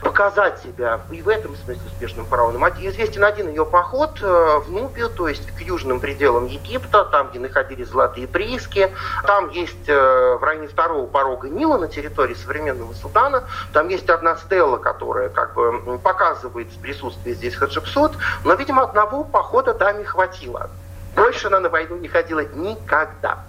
показать 0.00 0.60
себя 0.62 1.00
и 1.10 1.22
в 1.22 1.28
этом 1.28 1.54
смысле 1.56 1.82
успешным 1.86 2.26
фараоном. 2.26 2.64
Известен 2.80 3.24
один 3.24 3.48
ее 3.48 3.66
поход 3.66 4.18
э, 4.22 4.58
в 4.58 4.70
Нубию, 4.70 5.10
то 5.10 5.28
есть 5.28 5.50
к 5.50 5.60
южным 5.60 6.00
пределам 6.00 6.46
Египта, 6.46 7.04
там, 7.04 7.30
где 7.30 7.38
находились 7.38 7.88
золотые 7.88 8.26
прииски. 8.26 8.90
Там 9.26 9.50
есть 9.50 9.88
э, 9.88 10.36
в 10.40 10.42
районе 10.42 10.68
второго 10.68 11.06
порога 11.06 11.48
Нила 11.48 11.76
на 11.76 11.88
территории 11.88 12.34
современного 12.34 12.92
Судана. 12.94 13.44
Там 13.72 13.88
есть 13.88 14.08
одна 14.08 14.36
стела, 14.36 14.78
которая 14.78 15.28
как 15.28 15.54
бы 15.54 15.98
показывает 15.98 16.68
присутствие 16.80 17.34
здесь 17.34 17.54
Хаджипсут. 17.54 18.12
Но, 18.44 18.54
видимо, 18.54 18.82
одного 18.82 19.24
похода 19.24 19.74
даме 19.74 20.04
хватило. 20.04 20.70
Больше 21.14 21.48
она 21.48 21.60
на 21.60 21.68
войну 21.68 21.96
не 21.96 22.08
ходила 22.08 22.40
никогда. 22.40 23.44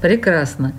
Прекрасно. 0.00 0.72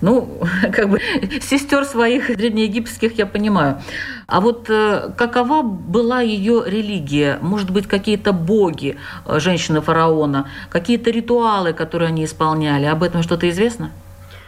Ну, 0.00 0.40
как 0.72 0.88
бы 0.90 1.00
сестер 1.40 1.84
своих 1.84 2.36
древнеегипетских 2.36 3.18
я 3.18 3.26
понимаю. 3.26 3.80
А 4.26 4.40
вот 4.40 4.66
э, 4.68 5.10
какова 5.16 5.62
была 5.62 6.20
ее 6.20 6.62
религия? 6.66 7.38
Может 7.40 7.70
быть, 7.70 7.86
какие-то 7.86 8.32
боги 8.32 8.96
э, 9.26 9.38
женщины-фараона, 9.38 10.48
какие-то 10.70 11.10
ритуалы, 11.10 11.72
которые 11.72 12.08
они 12.08 12.24
исполняли? 12.24 12.86
Об 12.86 13.02
этом 13.02 13.22
что-то 13.22 13.48
известно? 13.48 13.90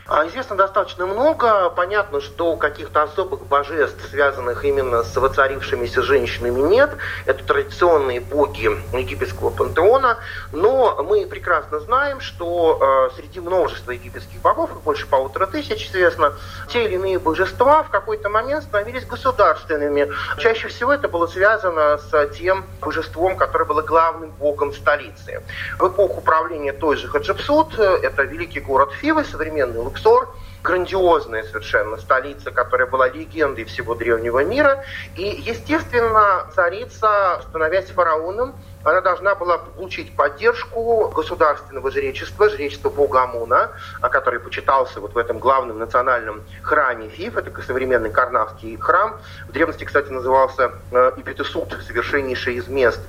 А, 0.09 0.25
известно 0.29 0.55
достаточно 0.55 1.05
много. 1.07 1.69
Понятно, 1.71 2.21
что 2.21 2.57
каких-то 2.57 3.03
особых 3.03 3.45
божеств, 3.47 4.09
связанных 4.09 4.65
именно 4.65 5.03
с 5.03 5.17
воцарившимися 5.17 6.03
женщинами, 6.03 6.61
нет. 6.61 6.91
Это 7.25 7.43
традиционные 7.45 8.21
боги 8.21 8.71
египетского 8.97 9.51
пантеона. 9.51 10.19
Но 10.53 11.03
мы 11.03 11.27
прекрасно 11.27 11.81
знаем, 11.81 12.21
что 12.21 13.11
э, 13.11 13.17
среди 13.17 13.41
множества 13.41 13.91
египетских 13.91 14.41
богов, 14.43 14.71
их 14.71 14.83
больше 14.83 15.09
полутора 15.09 15.47
тысяч 15.47 15.89
известно, 15.89 16.35
те 16.69 16.85
или 16.85 16.95
иные 16.95 17.19
божества 17.19 17.83
в 17.83 17.91
какой-то 17.91 18.29
момент 18.29 18.63
становились 18.63 19.05
государственными. 19.07 20.13
Чаще 20.39 20.69
всего 20.69 20.93
это 20.93 21.09
было 21.09 21.27
связано 21.27 21.99
с 21.99 22.29
тем 22.29 22.65
божеством, 22.81 23.37
которое 23.37 23.65
было 23.65 23.83
главным 23.83 24.31
богом 24.31 24.73
столицы. 24.73 25.43
В 25.81 25.89
эпоху 25.89 26.21
правления 26.21 26.73
той 26.73 26.97
же 26.97 27.09
Хаджипсут, 27.09 27.77
э, 27.79 27.99
это 28.03 28.23
великий 28.23 28.61
город 28.61 28.93
Фивы, 29.01 29.25
современный 29.25 29.81
Луксор, 29.97 30.29
грандиозная 30.63 31.43
совершенно 31.45 31.97
столица, 31.97 32.51
которая 32.51 32.87
была 32.87 33.09
легендой 33.09 33.65
всего 33.65 33.95
древнего 33.95 34.45
мира. 34.45 34.85
И, 35.17 35.23
естественно, 35.23 36.47
царица, 36.55 37.41
становясь 37.49 37.87
фараоном, 37.87 38.55
она 38.87 39.01
должна 39.01 39.35
была 39.35 39.59
получить 39.59 40.15
поддержку 40.15 41.09
государственного 41.09 41.91
жречества, 41.91 42.49
жречества 42.49 42.89
бога 42.89 43.25
Амуна, 43.25 43.71
который 44.01 44.39
почитался 44.39 45.01
вот 45.01 45.15
в 45.15 45.19
этом 45.19 45.39
главном 45.39 45.79
национальном 45.79 46.43
храме 46.63 47.09
Фиф, 47.09 47.37
это 47.37 47.51
современный 47.63 48.11
карнавский 48.11 48.77
храм. 48.77 49.19
В 49.49 49.53
древности, 49.53 49.85
кстати, 49.85 50.11
назывался 50.11 50.73
э, 50.93 51.13
Эпитесут, 51.17 51.77
совершеннейший 51.87 52.55
из 52.55 52.69
мест. 52.69 53.01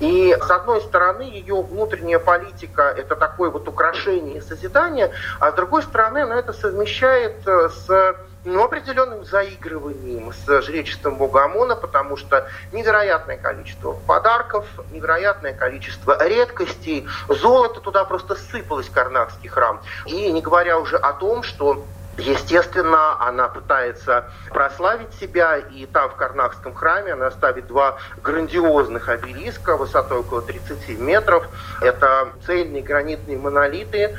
И, 0.00 0.36
с 0.38 0.50
одной 0.50 0.82
стороны, 0.82 1.22
ее 1.22 1.62
внутренняя 1.62 2.18
политика– 2.18 2.82
это 2.96 3.16
такое 3.16 3.48
вот 3.48 3.66
украшение 3.66 4.38
и 4.38 4.40
созидание, 4.40 5.12
а 5.40 5.50
с 5.50 5.54
другой 5.54 5.82
стороны, 5.82 6.18
она 6.18 6.38
это 6.38 6.52
совмещает 6.52 7.36
э, 7.46 7.70
с 7.70 8.16
ну, 8.44 8.64
определенным 8.64 9.24
заигрыванием 9.24 10.32
с 10.32 10.62
жречеством 10.62 11.16
бога 11.16 11.44
Амона, 11.44 11.76
потому 11.76 12.16
что 12.16 12.48
невероятное 12.72 13.36
количество 13.36 13.92
подарков, 13.92 14.66
невероятное 14.90 15.52
количество 15.52 16.16
редкостей, 16.26 17.06
золото 17.28 17.80
туда 17.80 18.04
просто 18.04 18.34
сыпалось 18.34 18.88
Карнакский 18.88 19.48
храм. 19.48 19.80
И 20.06 20.30
не 20.30 20.42
говоря 20.42 20.78
уже 20.78 20.96
о 20.96 21.12
том, 21.12 21.42
что 21.42 21.84
Естественно, 22.18 23.18
она 23.26 23.48
пытается 23.48 24.26
прославить 24.50 25.14
себя, 25.14 25.56
и 25.56 25.86
там 25.86 26.10
в 26.10 26.16
Карнакском 26.16 26.74
храме 26.74 27.14
она 27.14 27.30
ставит 27.30 27.66
два 27.66 27.96
грандиозных 28.22 29.08
обелиска 29.08 29.78
высотой 29.78 30.18
около 30.18 30.42
30 30.42 30.98
метров. 30.98 31.48
Это 31.80 32.28
цельные 32.44 32.82
гранитные 32.82 33.38
монолиты, 33.38 34.14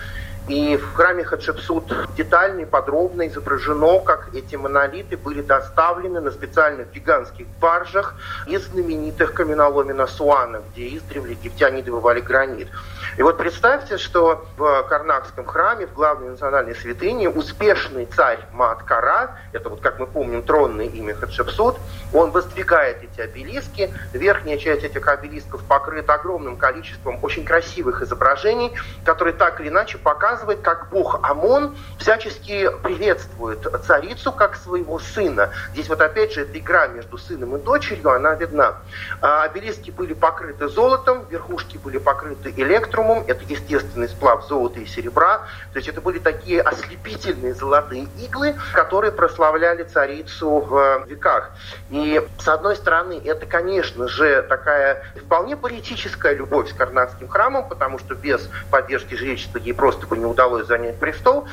и 0.48 0.76
в 0.76 0.94
храме 0.94 1.24
Хатшепсут 1.24 1.94
детально 2.18 2.62
и 2.62 2.66
подробно 2.66 3.28
изображено, 3.28 4.00
как 4.00 4.30
эти 4.34 4.56
монолиты 4.56 5.16
были 5.16 5.42
доставлены 5.42 6.20
на 6.20 6.32
специальных 6.32 6.92
гигантских 6.92 7.48
баржах 7.62 8.16
из 8.46 8.68
знаменитых 8.68 9.34
каменоломен 9.34 10.02
Асуана, 10.02 10.64
где 10.72 10.98
издревле 10.98 11.34
египтяне 11.34 11.82
добывали 11.82 12.20
гранит. 12.20 12.70
И 13.18 13.22
вот 13.22 13.38
представьте, 13.38 13.98
что 13.98 14.46
в 14.58 14.84
Карнакском 14.84 15.46
храме, 15.46 15.86
в 15.86 15.94
главной 15.94 16.30
национальной 16.30 16.76
святыне, 16.76 17.30
успешный 17.30 18.06
царь 18.08 18.40
Маткара, 18.52 19.38
это 19.52 19.70
вот, 19.70 19.82
как 19.82 20.00
мы 20.00 20.08
помним, 20.08 20.42
тронное 20.42 20.88
имя 20.88 21.14
Хатшепсут, 21.14 21.78
он 22.12 22.32
воздвигает 22.32 23.04
эти 23.04 23.22
обелиски. 23.22 23.94
Верхняя 24.14 24.58
часть 24.58 24.84
этих 24.84 25.08
обелисков 25.08 25.64
покрыта 25.64 26.16
огромным 26.16 26.58
количеством 26.58 27.20
очень 27.22 27.46
красивых 27.46 28.02
изображений, 28.02 28.74
которые 29.06 29.34
так 29.34 29.62
или 29.62 29.70
иначе 29.70 30.00
показывают, 30.00 30.62
как 30.62 30.90
бог 30.90 31.20
Амон 31.24 31.76
всячески 32.00 32.70
приветствует 32.82 33.68
царицу 33.86 34.32
как 34.32 34.56
своего 34.56 34.98
сына. 35.00 35.52
Здесь 35.74 35.88
вот 35.88 36.02
опять 36.02 36.34
же 36.34 36.42
эта 36.42 36.58
игра 36.58 36.88
между 36.88 37.18
сыном 37.18 37.56
и 37.58 37.60
дочерью, 37.62 38.10
она 38.12 38.34
видна. 38.34 38.78
А 39.22 39.44
обелиски 39.44 39.92
были 39.92 40.14
покрыты 40.14 40.68
золотом, 40.68 41.26
верхушки 41.30 41.78
были 41.78 42.00
покрыты 42.00 42.52
электром, 42.58 43.03
хромум, 43.04 43.26
это 43.28 43.44
естественный 43.48 44.08
сплав 44.08 44.46
золота 44.48 44.80
и 44.80 44.86
серебра. 44.86 45.40
То 45.74 45.78
есть 45.78 45.88
это 45.88 46.02
были 46.02 46.20
такие 46.20 46.62
ослепительные 46.62 47.54
золотые 47.54 48.08
иглы, 48.20 48.56
которые 48.74 49.12
прославляли 49.12 49.84
царицу 49.84 50.60
в 50.60 51.06
веках. 51.08 51.52
И 51.90 52.22
с 52.40 52.48
одной 52.48 52.76
стороны, 52.76 53.22
это, 53.24 53.46
конечно 53.46 54.08
же, 54.08 54.42
такая 54.44 55.04
вполне 55.16 55.58
политическая 55.58 56.34
любовь 56.34 56.70
с 56.70 56.74
Карнакским 56.74 57.28
храмом, 57.28 57.68
потому 57.68 58.00
что 58.00 58.16
без 58.16 58.50
поддержки 58.72 59.16
жречества 59.16 59.58
ей 59.58 59.74
просто 59.74 60.08
бы 60.08 60.18
не 60.18 60.26
удалось 60.26 60.68
занять 60.68 61.00
престол. 61.00 61.48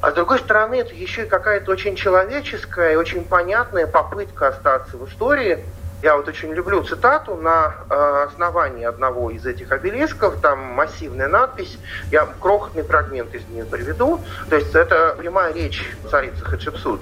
А 0.00 0.10
с 0.10 0.14
другой 0.14 0.38
стороны, 0.38 0.74
это 0.74 0.94
еще 0.94 1.22
и 1.22 1.26
какая-то 1.26 1.70
очень 1.70 1.96
человеческая 1.96 2.92
и 2.92 2.96
очень 2.96 3.24
понятная 3.24 3.86
попытка 3.86 4.48
остаться 4.48 4.98
в 4.98 5.08
истории, 5.08 5.64
я 6.04 6.18
вот 6.18 6.28
очень 6.28 6.52
люблю 6.52 6.84
цитату 6.84 7.34
на 7.34 7.76
э, 7.88 8.26
основании 8.28 8.84
одного 8.84 9.30
из 9.30 9.46
этих 9.46 9.72
обелисков, 9.72 10.38
там 10.42 10.58
массивная 10.58 11.28
надпись, 11.28 11.78
я 12.10 12.28
крохотный 12.40 12.82
фрагмент 12.82 13.34
из 13.34 13.48
нее 13.48 13.64
приведу, 13.64 14.20
то 14.50 14.56
есть 14.56 14.74
это 14.74 15.16
прямая 15.16 15.54
речь 15.54 15.96
царицы 16.10 16.44
Хатшепсут. 16.44 17.00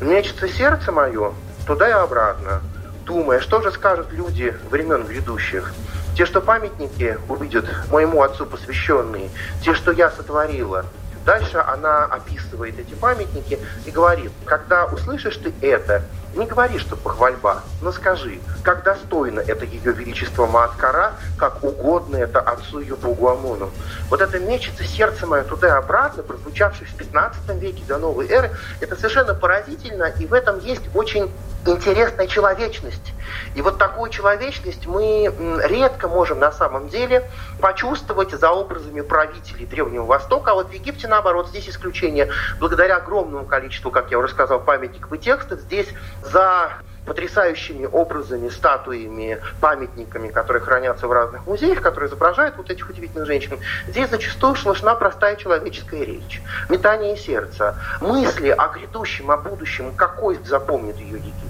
«Мечется 0.00 0.48
сердце 0.48 0.92
мое 0.92 1.34
туда 1.66 1.90
и 1.90 1.92
обратно, 1.92 2.62
думая, 3.04 3.40
что 3.40 3.60
же 3.60 3.70
скажут 3.70 4.12
люди 4.12 4.56
времен 4.70 5.04
грядущих, 5.04 5.74
те, 6.16 6.24
что 6.24 6.40
памятники 6.40 7.18
увидят 7.28 7.66
моему 7.90 8.22
отцу 8.22 8.46
посвященные, 8.46 9.28
те, 9.62 9.74
что 9.74 9.92
я 9.92 10.10
сотворила, 10.10 10.86
Дальше 11.28 11.58
она 11.58 12.06
описывает 12.06 12.78
эти 12.78 12.94
памятники 12.94 13.58
и 13.84 13.90
говорит, 13.90 14.32
когда 14.46 14.86
услышишь 14.86 15.36
ты 15.36 15.52
это, 15.60 16.02
не 16.38 16.46
говори, 16.46 16.78
что 16.78 16.96
похвальба, 16.96 17.62
но 17.82 17.92
скажи, 17.92 18.38
как 18.62 18.84
достойно 18.84 19.40
это 19.40 19.64
ее 19.64 19.92
величество 19.92 20.46
Мааткара, 20.46 21.14
как 21.36 21.62
угодно 21.64 22.16
это 22.16 22.40
отцу 22.40 22.78
ее 22.78 22.94
Богу 22.94 23.28
Амону. 23.28 23.70
Вот 24.08 24.20
это 24.20 24.38
мечется 24.38 24.84
сердце 24.84 25.26
мое 25.26 25.42
туда 25.42 25.68
и 25.68 25.70
обратно, 25.70 26.22
прозвучавшее 26.22 26.86
в 26.86 26.94
15 26.94 27.48
веке 27.60 27.82
до 27.86 27.98
новой 27.98 28.28
эры, 28.28 28.50
это 28.80 28.94
совершенно 28.94 29.34
поразительно, 29.34 30.04
и 30.04 30.26
в 30.26 30.32
этом 30.32 30.60
есть 30.60 30.82
очень 30.94 31.30
интересная 31.66 32.26
человечность. 32.26 33.12
И 33.54 33.62
вот 33.62 33.78
такую 33.78 34.10
человечность 34.10 34.86
мы 34.86 35.32
редко 35.64 36.08
можем 36.08 36.38
на 36.38 36.52
самом 36.52 36.88
деле 36.88 37.28
почувствовать 37.60 38.30
за 38.30 38.50
образами 38.50 39.00
правителей 39.00 39.66
Древнего 39.66 40.04
Востока. 40.04 40.52
А 40.52 40.54
вот 40.54 40.70
в 40.70 40.72
Египте, 40.72 41.08
наоборот, 41.08 41.48
здесь 41.48 41.68
исключение. 41.68 42.30
Благодаря 42.58 42.96
огромному 42.96 43.44
количеству, 43.44 43.90
как 43.90 44.10
я 44.10 44.18
уже 44.18 44.28
сказал, 44.28 44.60
памятников 44.60 45.12
и 45.12 45.18
текстов, 45.18 45.60
здесь 45.60 45.88
за 46.32 46.72
потрясающими 47.08 47.86
образами, 47.86 48.50
статуями, 48.50 49.40
памятниками, 49.60 50.28
которые 50.28 50.62
хранятся 50.62 51.08
в 51.08 51.12
разных 51.12 51.46
музеях, 51.46 51.80
которые 51.80 52.08
изображают 52.08 52.56
вот 52.58 52.70
этих 52.70 52.88
удивительных 52.90 53.26
женщин. 53.26 53.58
Здесь 53.88 54.10
зачастую 54.10 54.54
слышна 54.56 54.94
простая 54.94 55.36
человеческая 55.36 56.04
речь, 56.04 56.42
метание 56.68 57.16
сердца, 57.16 57.76
мысли 58.00 58.50
о 58.50 58.68
грядущем, 58.68 59.30
о 59.30 59.38
будущем, 59.38 59.92
какой 59.96 60.38
запомнит 60.44 60.98
ее 60.98 61.16
Египет. 61.16 61.47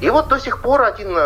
И 0.00 0.10
вот 0.10 0.28
до 0.28 0.38
сих 0.38 0.60
пор 0.62 0.82
один 0.82 1.16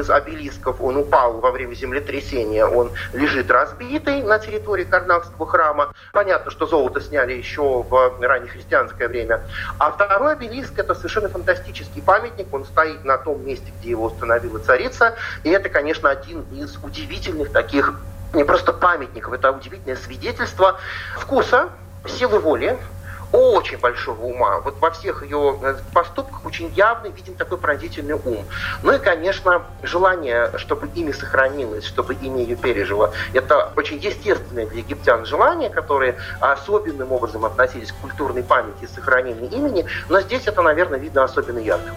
из 0.00 0.10
обелисков, 0.10 0.80
он 0.80 0.96
упал 0.96 1.40
во 1.40 1.50
время 1.50 1.74
землетрясения, 1.74 2.66
он 2.66 2.90
лежит 3.12 3.50
разбитый 3.50 4.22
на 4.22 4.38
территории 4.38 4.84
Карнакского 4.84 5.46
храма. 5.46 5.92
Понятно, 6.12 6.50
что 6.50 6.66
золото 6.66 7.00
сняли 7.00 7.32
еще 7.32 7.82
в 7.82 8.18
раннехристианское 8.20 9.08
время. 9.08 9.42
А 9.78 9.90
второй 9.90 10.32
обелиск– 10.32 10.72
это 10.78 10.94
совершенно 10.94 11.28
фантастический 11.28 12.02
памятник, 12.02 12.52
он 12.52 12.64
стоит 12.64 13.04
на 13.04 13.18
том 13.18 13.44
месте, 13.46 13.72
где 13.78 13.90
его 13.90 14.06
установила 14.06 14.58
царица. 14.58 15.14
И 15.44 15.50
это, 15.50 15.68
конечно, 15.68 16.10
один 16.10 16.42
из 16.52 16.76
удивительных 16.82 17.52
таких 17.52 17.94
не 18.32 18.44
просто 18.44 18.72
памятников, 18.72 19.32
это 19.32 19.52
удивительное 19.52 19.96
свидетельство 19.96 20.78
вкуса, 21.16 21.68
силы 22.06 22.38
воли, 22.38 22.78
очень 23.32 23.78
большого 23.78 24.22
ума. 24.22 24.60
Вот 24.60 24.78
во 24.78 24.90
всех 24.90 25.22
ее 25.22 25.58
э, 25.62 25.76
поступках 25.92 26.44
очень 26.44 26.68
явно 26.74 27.08
виден 27.08 27.34
такой 27.34 27.58
пронзительный 27.58 28.14
ум. 28.14 28.44
Ну 28.82 28.92
и, 28.92 28.98
конечно, 28.98 29.64
желание, 29.82 30.50
чтобы 30.58 30.88
имя 30.94 31.12
сохранилось, 31.12 31.84
чтобы 31.84 32.14
имя 32.14 32.42
ее 32.42 32.56
пережило. 32.56 33.12
Это 33.32 33.72
очень 33.76 33.98
естественное 33.98 34.66
для 34.66 34.78
египтян 34.80 35.24
желание, 35.26 35.70
которые 35.70 36.16
особенным 36.40 37.12
образом 37.12 37.44
относились 37.44 37.92
к 37.92 37.96
культурной 37.96 38.42
памяти 38.42 38.82
и 38.82 38.86
сохранению 38.86 39.50
имени, 39.50 39.86
но 40.08 40.20
здесь 40.20 40.46
это, 40.46 40.62
наверное, 40.62 40.98
видно 40.98 41.24
особенно 41.24 41.58
ярко. 41.58 41.90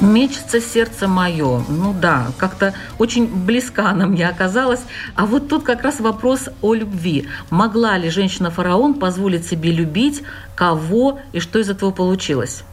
Мечется 0.00 0.60
сердце 0.60 1.08
мое. 1.08 1.62
Ну 1.68 1.92
да, 1.92 2.26
как-то 2.38 2.74
очень 2.98 3.26
близка 3.26 3.90
она 3.90 4.06
мне 4.06 4.28
оказалась. 4.28 4.82
А 5.14 5.26
вот 5.26 5.48
тут 5.48 5.64
как 5.64 5.82
раз 5.82 6.00
вопрос 6.00 6.48
о 6.62 6.74
любви. 6.74 7.28
Могла 7.50 7.96
ли 7.98 8.10
женщина-фараон 8.10 8.94
позволить 8.94 9.46
себе 9.46 9.70
любить, 9.70 10.22
кого 10.54 11.20
и 11.32 11.40
что 11.40 11.58
из 11.58 11.70
этого 11.70 11.90
получилось? 11.90 12.64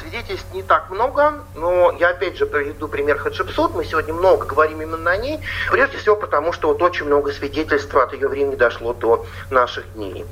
Свидетельств 0.00 0.52
не 0.52 0.62
так 0.62 0.90
много, 0.90 1.44
но 1.54 1.96
я 1.98 2.10
опять 2.10 2.36
же 2.36 2.44
приведу 2.44 2.86
пример 2.86 3.16
Хаджипсут. 3.16 3.74
Мы 3.74 3.84
сегодня 3.84 4.12
много 4.12 4.44
говорим 4.44 4.82
именно 4.82 5.10
о 5.10 5.16
ней. 5.16 5.40
Прежде 5.70 5.96
всего 5.96 6.16
потому, 6.16 6.52
что 6.52 6.68
вот 6.68 6.82
очень 6.82 7.06
много 7.06 7.32
свидетельств 7.32 7.94
от 7.94 8.12
ее 8.12 8.28
времени 8.28 8.56
дошло 8.56 8.92
до 8.92 9.24
наших 9.50 9.90
дней. 9.94 10.26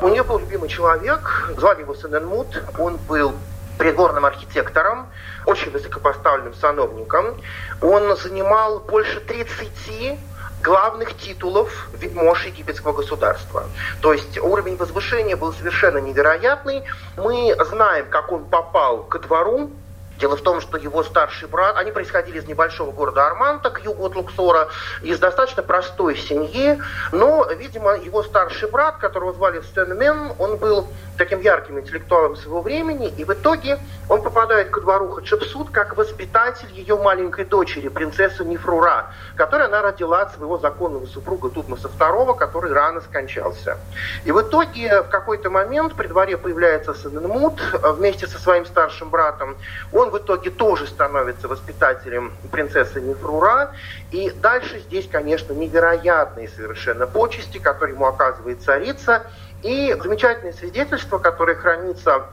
У 0.00 0.08
нее 0.08 0.22
был 0.22 0.38
любимый 0.38 0.68
человек, 0.68 1.50
звали 1.56 1.80
его 1.80 1.94
Сененмут. 1.96 2.62
Он 2.78 2.98
был 3.08 3.34
придворным 3.78 4.26
архитектором, 4.26 5.06
очень 5.46 5.70
высокопоставленным 5.70 6.54
сановником. 6.54 7.36
Он 7.80 8.16
занимал 8.16 8.80
больше 8.80 9.20
30 9.20 10.18
главных 10.62 11.16
титулов 11.16 11.88
вельмож 11.94 12.46
египетского 12.46 12.92
государства. 12.92 13.64
То 14.00 14.12
есть 14.12 14.38
уровень 14.38 14.76
возвышения 14.76 15.36
был 15.36 15.52
совершенно 15.52 15.98
невероятный. 15.98 16.84
Мы 17.16 17.56
знаем, 17.70 18.06
как 18.10 18.30
он 18.32 18.44
попал 18.44 19.02
ко 19.04 19.18
двору 19.18 19.70
Дело 20.20 20.36
в 20.36 20.42
том, 20.42 20.60
что 20.60 20.76
его 20.76 21.02
старший 21.02 21.48
брат, 21.48 21.76
они 21.78 21.92
происходили 21.92 22.38
из 22.38 22.46
небольшого 22.46 22.92
города 22.92 23.26
Арманта, 23.26 23.70
к 23.70 23.80
югу 23.80 24.04
от 24.04 24.16
Луксора, 24.16 24.68
из 25.00 25.18
достаточно 25.18 25.62
простой 25.62 26.14
семьи, 26.14 26.78
но, 27.10 27.46
видимо, 27.56 27.96
его 27.96 28.22
старший 28.22 28.68
брат, 28.70 28.98
которого 28.98 29.32
звали 29.32 29.62
Стэнмен, 29.62 30.32
он 30.38 30.58
был 30.58 30.88
таким 31.16 31.40
ярким 31.40 31.78
интеллектуалом 31.78 32.36
своего 32.36 32.60
времени, 32.60 33.08
и 33.08 33.24
в 33.24 33.32
итоге 33.32 33.78
он 34.08 34.22
попадает 34.22 34.70
ко 34.70 34.80
двору 34.80 35.08
Хатшепсут 35.08 35.70
как 35.70 35.96
воспитатель 35.96 36.68
ее 36.72 36.96
маленькой 36.96 37.46
дочери, 37.46 37.88
принцессы 37.88 38.44
Нефрура, 38.44 39.12
которой 39.36 39.66
она 39.66 39.80
родила 39.80 40.22
от 40.22 40.34
своего 40.34 40.58
законного 40.58 41.06
супруга 41.06 41.48
Тутмоса 41.48 41.88
II, 41.88 42.36
который 42.36 42.72
рано 42.72 43.00
скончался. 43.00 43.78
И 44.24 44.32
в 44.32 44.40
итоге 44.42 45.02
в 45.02 45.08
какой-то 45.08 45.48
момент 45.48 45.94
при 45.94 46.08
дворе 46.08 46.36
появляется 46.36 46.94
Сененмут 46.94 47.60
вместе 47.82 48.26
со 48.26 48.38
своим 48.38 48.66
старшим 48.66 49.08
братом. 49.10 49.56
Он 49.92 50.09
в 50.10 50.18
итоге 50.18 50.50
тоже 50.50 50.86
становится 50.86 51.48
воспитателем 51.48 52.32
принцессы 52.50 53.00
Нефрура. 53.00 53.72
И 54.10 54.30
дальше 54.30 54.80
здесь, 54.80 55.08
конечно, 55.08 55.52
невероятные 55.52 56.48
совершенно 56.48 57.06
почести, 57.06 57.58
которые 57.58 57.94
ему 57.94 58.06
оказывает 58.06 58.62
царица. 58.62 59.22
И 59.62 59.96
замечательное 60.02 60.52
свидетельство, 60.52 61.18
которое 61.18 61.54
хранится 61.54 62.26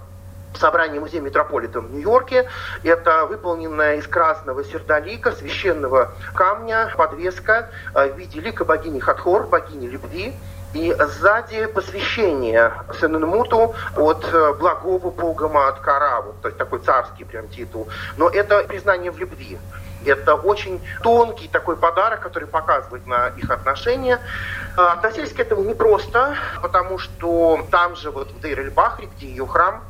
в 0.53 0.57
собрании 0.57 0.99
музея 0.99 1.21
Метрополита 1.21 1.81
в 1.81 1.91
Нью-Йорке. 1.91 2.49
Это 2.83 3.25
выполненная 3.25 3.97
из 3.97 4.07
красного 4.07 4.63
сердолика, 4.63 5.31
священного 5.31 6.13
камня, 6.33 6.91
подвеска 6.95 7.69
в 7.93 8.17
виде 8.17 8.39
лика 8.39 8.65
богини 8.65 8.99
Хатхор, 8.99 9.47
богини 9.47 9.87
любви. 9.87 10.33
И 10.77 10.95
сзади 10.99 11.65
посвящение 11.65 12.71
Сененмуту 13.01 13.73
от 13.95 14.29
э, 14.31 14.53
благого 14.53 15.09
бога 15.09 15.47
Маткара, 15.47 16.21
вот, 16.21 16.39
то 16.41 16.49
есть 16.49 16.59
такой 16.59 16.77
царский 16.81 17.23
прям 17.23 17.47
титул. 17.47 17.87
Но 18.15 18.29
это 18.29 18.61
признание 18.61 19.09
в 19.09 19.17
любви. 19.17 19.57
Это 20.05 20.35
очень 20.35 20.79
тонкий 21.01 21.47
такой 21.47 21.77
подарок, 21.77 22.19
который 22.19 22.47
показывает 22.47 23.07
на 23.07 23.29
их 23.29 23.49
отношения. 23.49 24.19
А, 24.77 24.93
относились 24.93 25.33
к 25.33 25.39
этому 25.39 25.63
непросто, 25.63 26.35
потому 26.61 26.99
что 26.99 27.65
там 27.71 27.95
же, 27.95 28.11
вот 28.11 28.29
в 28.29 28.39
Дейр-эль-Бахре, 28.39 29.09
где 29.17 29.29
ее 29.29 29.47
храм, 29.47 29.81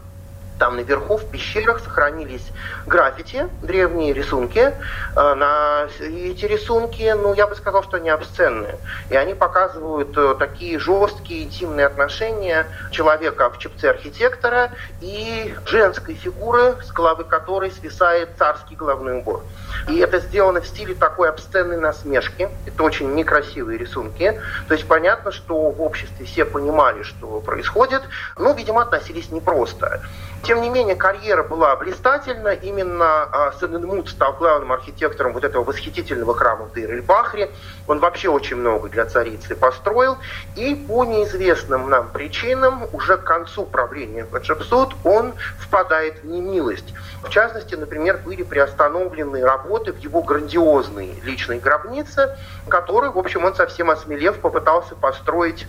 там 0.60 0.76
наверху 0.76 1.18
в 1.18 1.26
пещерах 1.26 1.80
сохранились 1.80 2.46
граффити, 2.86 3.48
древние 3.62 4.14
рисунки. 4.14 4.74
Э, 5.16 5.34
на 5.36 5.88
эти 6.00 6.46
рисунки, 6.46 7.14
ну, 7.16 7.34
я 7.34 7.48
бы 7.48 7.56
сказал, 7.56 7.84
что 7.84 7.98
они 7.98 8.10
обсценные. 8.10 8.78
И 9.10 9.16
они 9.16 9.34
показывают 9.34 10.18
э, 10.18 10.36
такие 10.40 10.80
жесткие 10.80 11.44
интимные 11.44 11.86
отношения 11.86 12.66
человека 12.92 13.50
в 13.50 13.60
чепце 13.60 13.90
архитектора 13.90 14.72
и 15.02 15.54
женской 15.66 16.16
фигуры, 16.16 16.78
с 16.84 16.92
головы 16.92 17.24
которой 17.24 17.72
свисает 17.72 18.30
царский 18.38 18.76
головной 18.76 19.20
убор. 19.20 19.44
И 19.88 19.98
это 20.00 20.20
сделано 20.20 20.62
в 20.62 20.68
стиле 20.68 20.96
такой 20.96 21.30
обсценной 21.30 21.78
насмешки. 21.78 22.50
Это 22.66 22.84
очень 22.84 23.14
некрасивые 23.14 23.78
рисунки. 23.78 24.40
То 24.68 24.74
есть 24.74 24.88
понятно, 24.88 25.32
что 25.32 25.70
в 25.72 25.82
обществе 25.82 26.26
все 26.26 26.46
понимали, 26.46 27.04
что 27.04 27.40
происходит, 27.42 28.02
но, 28.38 28.54
видимо, 28.54 28.82
относились 28.82 29.32
непросто. 29.32 30.02
Тем 30.48 30.62
не 30.62 30.70
менее, 30.70 30.96
карьера 30.96 31.44
была 31.44 31.76
блистательна. 31.76 32.54
Именно 32.54 33.24
а, 33.24 33.54
Сен-Мут 33.60 34.08
стал 34.08 34.32
главным 34.32 34.72
архитектором 34.72 35.34
вот 35.34 35.44
этого 35.44 35.66
восхитительного 35.66 36.34
храма 36.34 36.68
в 36.68 36.72
Дейр-эль-Бахре. 36.72 37.52
Он 37.86 38.00
вообще 38.00 38.30
очень 38.30 38.56
много 38.56 38.88
для 38.88 39.06
царицы 39.06 39.58
построил. 39.58 40.18
И 40.56 40.74
по 40.74 41.04
неизвестным 41.04 41.90
нам 41.90 42.12
причинам 42.12 42.88
уже 42.94 43.18
к 43.18 43.26
концу 43.26 43.66
правления 43.66 44.26
Хаджапсут 44.32 44.96
он 45.04 45.34
впадает 45.60 46.24
в 46.24 46.26
немилость. 46.26 46.94
В 47.24 47.30
частности, 47.30 47.76
например, 47.76 48.22
были 48.24 48.44
приостановлены 48.44 49.44
работы 49.44 49.92
в 49.92 49.98
его 49.98 50.22
грандиозной 50.22 51.20
личной 51.24 51.60
гробнице, 51.60 52.38
которую, 52.70 53.12
в 53.12 53.18
общем, 53.18 53.44
он 53.44 53.54
совсем 53.54 53.92
осмелев 53.92 54.40
попытался 54.40 54.96
построить 54.96 55.68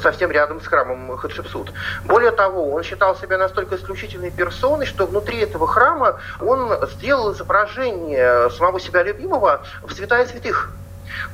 совсем 0.00 0.30
рядом 0.30 0.60
с 0.60 0.66
храмом 0.66 1.16
Хатшепсут. 1.16 1.72
Более 2.04 2.30
того, 2.30 2.72
он 2.72 2.82
считал 2.82 3.16
себя 3.16 3.38
настолько 3.38 3.76
исключительной 3.76 4.30
персоной, 4.30 4.86
что 4.86 5.06
внутри 5.06 5.38
этого 5.38 5.66
храма 5.66 6.18
он 6.40 6.72
сделал 6.94 7.32
изображение 7.32 8.50
самого 8.50 8.80
себя 8.80 9.02
любимого 9.02 9.62
в 9.82 9.92
святая 9.92 10.26
святых. 10.26 10.78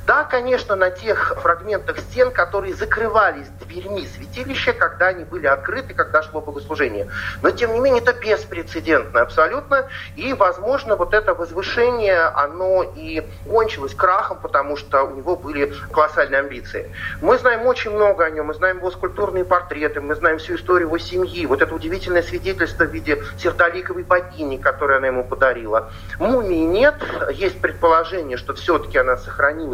Да, 0.07 0.25
конечно, 0.25 0.77
на 0.77 0.91
тех 0.91 1.37
фрагментах 1.41 1.99
стен, 1.99 2.31
которые 2.31 2.75
закрывались 2.75 3.47
дверьми 3.65 4.07
святилища, 4.07 4.73
когда 4.73 5.09
они 5.09 5.25
были 5.25 5.47
открыты, 5.47 5.95
когда 5.95 6.23
шло 6.23 6.41
богослужение. 6.41 7.09
Но, 7.43 7.51
тем 7.51 7.73
не 7.75 7.81
менее, 7.81 8.03
это 8.03 8.13
беспрецедентно 8.13 9.23
абсолютно. 9.23 9.87
И, 10.17 10.33
возможно, 10.33 10.97
вот 10.97 11.15
это 11.15 11.35
возвышение, 11.35 12.23
оно 12.23 12.83
и 12.83 13.27
кончилось 13.49 13.95
крахом, 13.95 14.39
потому 14.39 14.77
что 14.77 15.05
у 15.05 15.15
него 15.15 15.37
были 15.37 15.73
колоссальные 15.93 16.41
амбиции. 16.41 16.95
Мы 17.21 17.39
знаем 17.39 17.67
очень 17.67 17.91
много 17.91 18.25
о 18.25 18.31
нем, 18.31 18.47
мы 18.47 18.55
знаем 18.55 18.79
его 18.79 18.91
скульптурные 18.91 19.45
портреты, 19.45 20.01
мы 20.01 20.15
знаем 20.15 20.39
всю 20.39 20.57
историю 20.57 20.89
его 20.89 20.99
семьи, 20.99 21.47
вот 21.47 21.63
это 21.63 21.75
удивительное 21.75 22.23
свидетельство 22.23 22.85
в 22.85 22.91
виде 22.91 23.23
сердоликовой 23.39 24.03
богини, 24.03 24.57
которую 24.57 24.99
она 24.99 25.07
ему 25.07 25.25
подарила. 25.25 25.91
Мумии 26.19 26.65
нет, 26.65 26.95
есть 27.33 27.61
предположение, 27.61 28.37
что 28.37 28.55
все-таки 28.55 28.99
она 28.99 29.17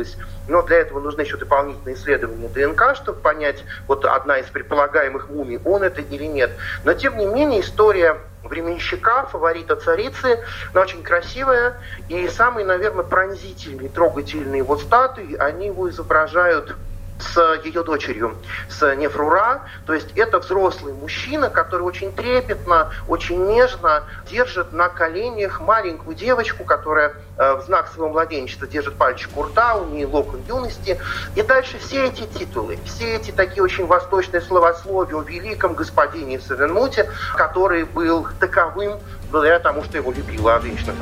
сохранилась 0.04 0.16
но 0.48 0.62
для 0.62 0.78
этого 0.78 1.00
нужны 1.00 1.22
еще 1.22 1.36
дополнительные 1.36 1.96
исследования 1.96 2.48
ДНК, 2.48 2.94
чтобы 2.94 3.20
понять, 3.20 3.64
вот 3.88 4.04
одна 4.04 4.38
из 4.38 4.46
предполагаемых 4.46 5.28
мумий, 5.28 5.58
он 5.64 5.82
это 5.82 6.00
или 6.00 6.24
нет. 6.24 6.56
Но 6.84 6.94
тем 6.94 7.16
не 7.16 7.26
менее 7.26 7.62
история 7.62 8.20
временщика, 8.44 9.26
фаворита 9.26 9.74
царицы, 9.74 10.38
она 10.72 10.82
очень 10.82 11.02
красивая. 11.02 11.74
И 12.06 12.28
самые, 12.28 12.64
наверное, 12.64 13.02
пронзительные, 13.02 13.88
трогательные 13.88 14.58
его 14.58 14.76
статуи, 14.76 15.34
они 15.34 15.66
его 15.66 15.90
изображают 15.90 16.76
с 17.18 17.60
ее 17.64 17.82
дочерью, 17.82 18.36
с 18.68 18.94
Нефрура. 18.94 19.62
То 19.86 19.94
есть 19.94 20.12
это 20.16 20.38
взрослый 20.38 20.92
мужчина, 20.92 21.50
который 21.50 21.82
очень 21.82 22.12
трепетно, 22.12 22.92
очень 23.08 23.46
нежно 23.46 24.04
держит 24.28 24.72
на 24.72 24.88
коленях 24.88 25.60
маленькую 25.60 26.16
девочку, 26.16 26.64
которая 26.64 27.14
э, 27.38 27.54
в 27.54 27.62
знак 27.62 27.88
своего 27.88 28.10
младенчества 28.10 28.66
держит 28.66 28.96
пальчик 28.96 29.36
у 29.36 29.42
рта, 29.44 29.76
у 29.76 29.86
нее 29.86 30.06
локон 30.06 30.40
юности. 30.48 30.98
И 31.34 31.42
дальше 31.42 31.78
все 31.78 32.06
эти 32.06 32.22
титулы, 32.26 32.78
все 32.84 33.16
эти 33.16 33.30
такие 33.30 33.62
очень 33.62 33.86
восточные 33.86 34.40
словословия 34.40 35.16
о 35.16 35.22
великом 35.22 35.74
господине 35.74 36.40
Савенмуте, 36.40 37.10
который 37.36 37.84
был 37.84 38.26
таковым 38.38 38.98
благодаря 39.30 39.58
тому, 39.58 39.84
что 39.84 39.96
его 39.96 40.12
любила 40.12 40.60
женщина 40.60 40.92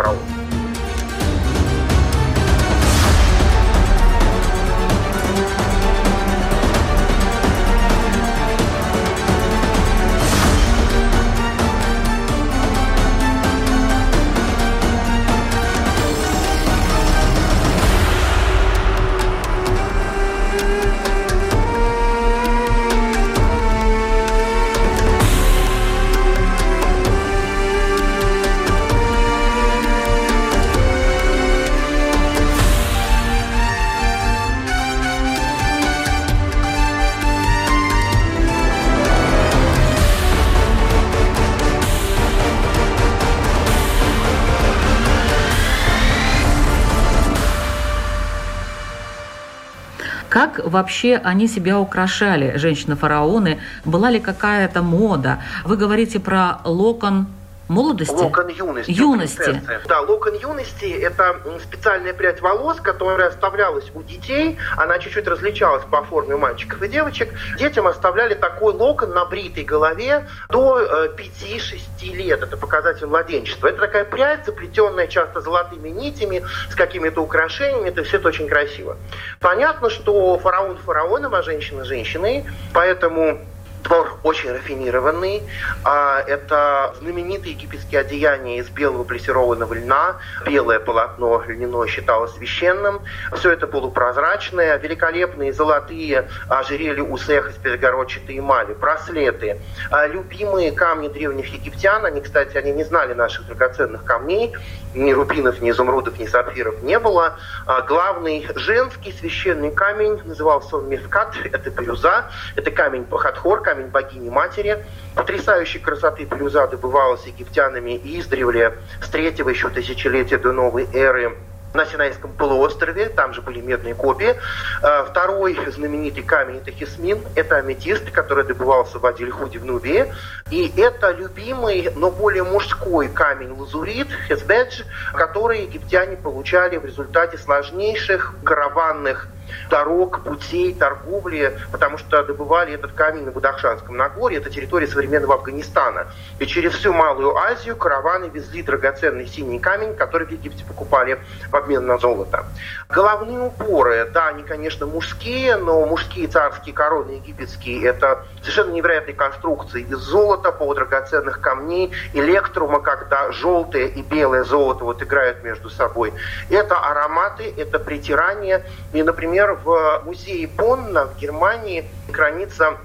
вообще 50.74 51.16
они 51.16 51.48
себя 51.48 51.78
украшали, 51.78 52.56
женщины-фараоны? 52.56 53.58
Была 53.84 54.10
ли 54.10 54.20
какая-то 54.20 54.82
мода? 54.82 55.38
Вы 55.64 55.76
говорите 55.76 56.20
про 56.20 56.58
локон 56.64 57.26
Молодости? 57.68 58.12
Локон 58.12 58.48
юности. 58.48 58.90
Юности. 58.90 59.62
Да, 59.88 60.00
локон 60.00 60.35
юности– 60.35 60.85
это 61.03 61.40
специальная 61.62 62.12
прядь 62.12 62.40
волос, 62.42 62.79
которая 62.81 63.29
оставлялась 63.29 63.90
у 63.94 64.03
детей. 64.03 64.59
Она 64.77 64.98
чуть-чуть 64.98 65.27
различалась 65.27 65.85
по 65.85 66.05
форме 66.05 66.37
мальчиков 66.37 66.83
и 66.83 66.88
девочек. 66.88 67.33
Детям 67.59 67.87
оставляли 67.87 68.35
такой 68.35 68.74
локон 68.74 69.11
на 69.11 69.24
бритой 69.24 69.64
голове 69.64 70.27
до 70.50 71.09
5-6 71.16 71.81
э, 72.03 72.07
лет. 72.14 72.42
Это 72.42 72.57
показатель 72.57 73.07
младенчества. 73.07 73.68
Это 73.68 73.79
такая 73.79 74.05
прядь, 74.05 74.44
заплетенная 74.44 75.07
часто 75.07 75.40
золотыми 75.40 75.88
нитями, 75.88 76.42
с 76.70 76.74
какими-то 76.74 77.22
украшениями. 77.22 77.88
Это 77.88 78.05
все 78.05 78.18
это 78.18 78.29
очень 78.29 78.46
красиво. 78.46 78.98
Понятно, 79.40 79.88
что 79.88 80.38
фараон 80.38 80.77
фараоном, 80.77 81.35
а 81.35 81.42
женщина 81.42 81.85
женщиной. 81.85 82.44
Поэтому 82.74 83.40
Твор 83.85 84.18
очень 84.23 84.51
рафинированный. 84.51 85.42
А, 85.85 86.20
это 86.27 86.94
знаменитые 87.01 87.53
египетские 87.53 88.01
одеяния 88.01 88.59
из 88.59 88.70
белого 88.70 89.05
плессированного 89.05 89.75
льна. 89.75 90.16
Белое 90.47 90.81
полотно 90.81 91.42
льняное 91.47 91.87
считалось 91.87 92.33
священным. 92.33 93.01
Все 93.35 93.53
это 93.53 93.66
полупрозрачное. 93.66 94.79
Великолепные 94.79 95.53
золотые 95.53 96.29
ожерелья 96.49 97.03
усех 97.03 97.51
из 97.51 97.57
перегородчатой 97.57 98.38
эмали. 98.38 98.73
Браслеты. 98.73 99.61
А, 99.90 100.07
любимые 100.07 100.73
камни 100.73 101.09
древних 101.09 101.53
египтян. 101.53 102.07
Они, 102.07 102.23
кстати, 102.23 102.57
они 102.57 102.73
не 102.73 102.85
знали 102.85 103.12
наших 103.12 103.47
драгоценных 103.47 104.05
камней. 104.05 104.55
Ни 104.94 105.12
рубинов, 105.12 105.61
ни 105.61 105.70
изумрудов, 105.70 106.18
ни 106.18 106.27
сапфиров 106.27 106.83
не 106.83 106.99
было. 106.99 107.37
А, 107.66 107.83
главный 107.83 108.49
женский 108.55 109.12
священный 109.12 109.73
камень 109.73 110.23
назывался 110.25 110.79
он 110.79 110.88
Мефкат. 110.88 111.35
Это 111.53 111.68
бирюза. 111.68 112.31
Это 112.57 112.70
камень 112.70 113.05
Пахатхор, 113.05 113.61
камень 113.61 113.73
богини-матери. 113.82 114.84
Потрясающей 115.14 115.80
красоты 115.80 116.26
плюза 116.26 116.66
добывалась 116.66 117.24
египтянами 117.26 118.00
издревле 118.04 118.78
с 119.02 119.08
третьего 119.08 119.48
еще 119.48 119.68
тысячелетия 119.68 120.38
до 120.38 120.52
новой 120.52 120.88
эры 120.92 121.37
на 121.74 121.84
Синайском 121.87 122.32
полуострове, 122.32 123.08
там 123.08 123.34
же 123.34 123.42
были 123.42 123.60
медные 123.60 123.94
копии. 123.94 124.37
А, 124.82 125.04
второй 125.04 125.58
знаменитый 125.70 126.22
камень– 126.22 126.58
это 126.62 126.70
хисмин, 126.70 127.18
это 127.34 127.56
аметист, 127.56 128.10
который 128.10 128.44
добывался 128.44 128.98
в 128.98 129.06
Адильхуде 129.06 129.58
в 129.58 129.64
Нубии. 129.64 130.12
И 130.50 130.72
это 130.76 131.10
любимый, 131.10 131.90
но 131.96 132.10
более 132.10 132.44
мужской 132.44 133.08
камень 133.08 133.50
лазурит, 133.50 134.08
хесбедж, 134.28 134.82
который 135.14 135.62
египтяне 135.62 136.16
получали 136.16 136.76
в 136.76 136.84
результате 136.84 137.38
сложнейших 137.38 138.34
караванных 138.44 139.28
дорог, 139.70 140.22
путей, 140.22 140.74
торговли, 140.74 141.59
потому 141.72 141.98
что 141.98 142.22
добывали 142.22 142.74
этот 142.74 142.92
камень 142.92 143.24
на 143.24 143.30
Бадахшанском 143.30 143.96
Нагорье, 143.96 144.40
это 144.40 144.50
территория 144.50 144.87
современного 144.87 145.35
Афганистана. 145.35 146.07
И 146.38 146.46
через 146.46 146.74
всю 146.74 146.92
Малую 146.92 147.37
Азию 147.37 147.76
караваны 147.76 148.26
везли 148.26 148.62
драгоценный 148.62 149.26
синий 149.26 149.59
камень, 149.59 149.94
который 149.94 150.26
в 150.26 150.30
Египте 150.30 150.64
покупали 150.64 151.18
в 151.50 151.57
обмен 151.57 151.87
на 151.87 151.98
золото. 151.98 152.46
Головные 152.88 153.40
уборы, 153.40 154.11
да, 154.12 154.28
они, 154.28 154.42
конечно, 154.42 154.87
мужские, 154.87 155.57
но 155.57 155.85
мужские 155.87 156.28
царские 156.28 156.74
короны 156.74 157.12
египетские– 157.12 157.85
это 157.87 158.24
совершенно 158.40 158.72
невероятные 158.72 159.14
конструкции 159.14 159.83
из 159.83 159.98
золота, 159.98 160.52
полудрагоценных 160.52 161.40
камней, 161.40 161.92
электрума, 162.12 162.80
когда 162.80 163.33
желтое 163.33 163.88
и 163.88 164.02
белое 164.02 164.44
золото 164.44 164.85
вот 164.85 165.02
играют 165.02 165.42
между 165.42 165.70
собой. 165.70 166.12
Это 166.50 166.76
ароматы, 166.76 167.52
это 167.57 167.78
притирание. 167.78 168.64
И, 168.92 169.02
например, 169.02 169.34
в 169.42 170.03
музее 170.05 170.47
Бонна 170.47 171.07
в 171.07 171.16
Германии 171.16 171.90
хранится 172.12 172.79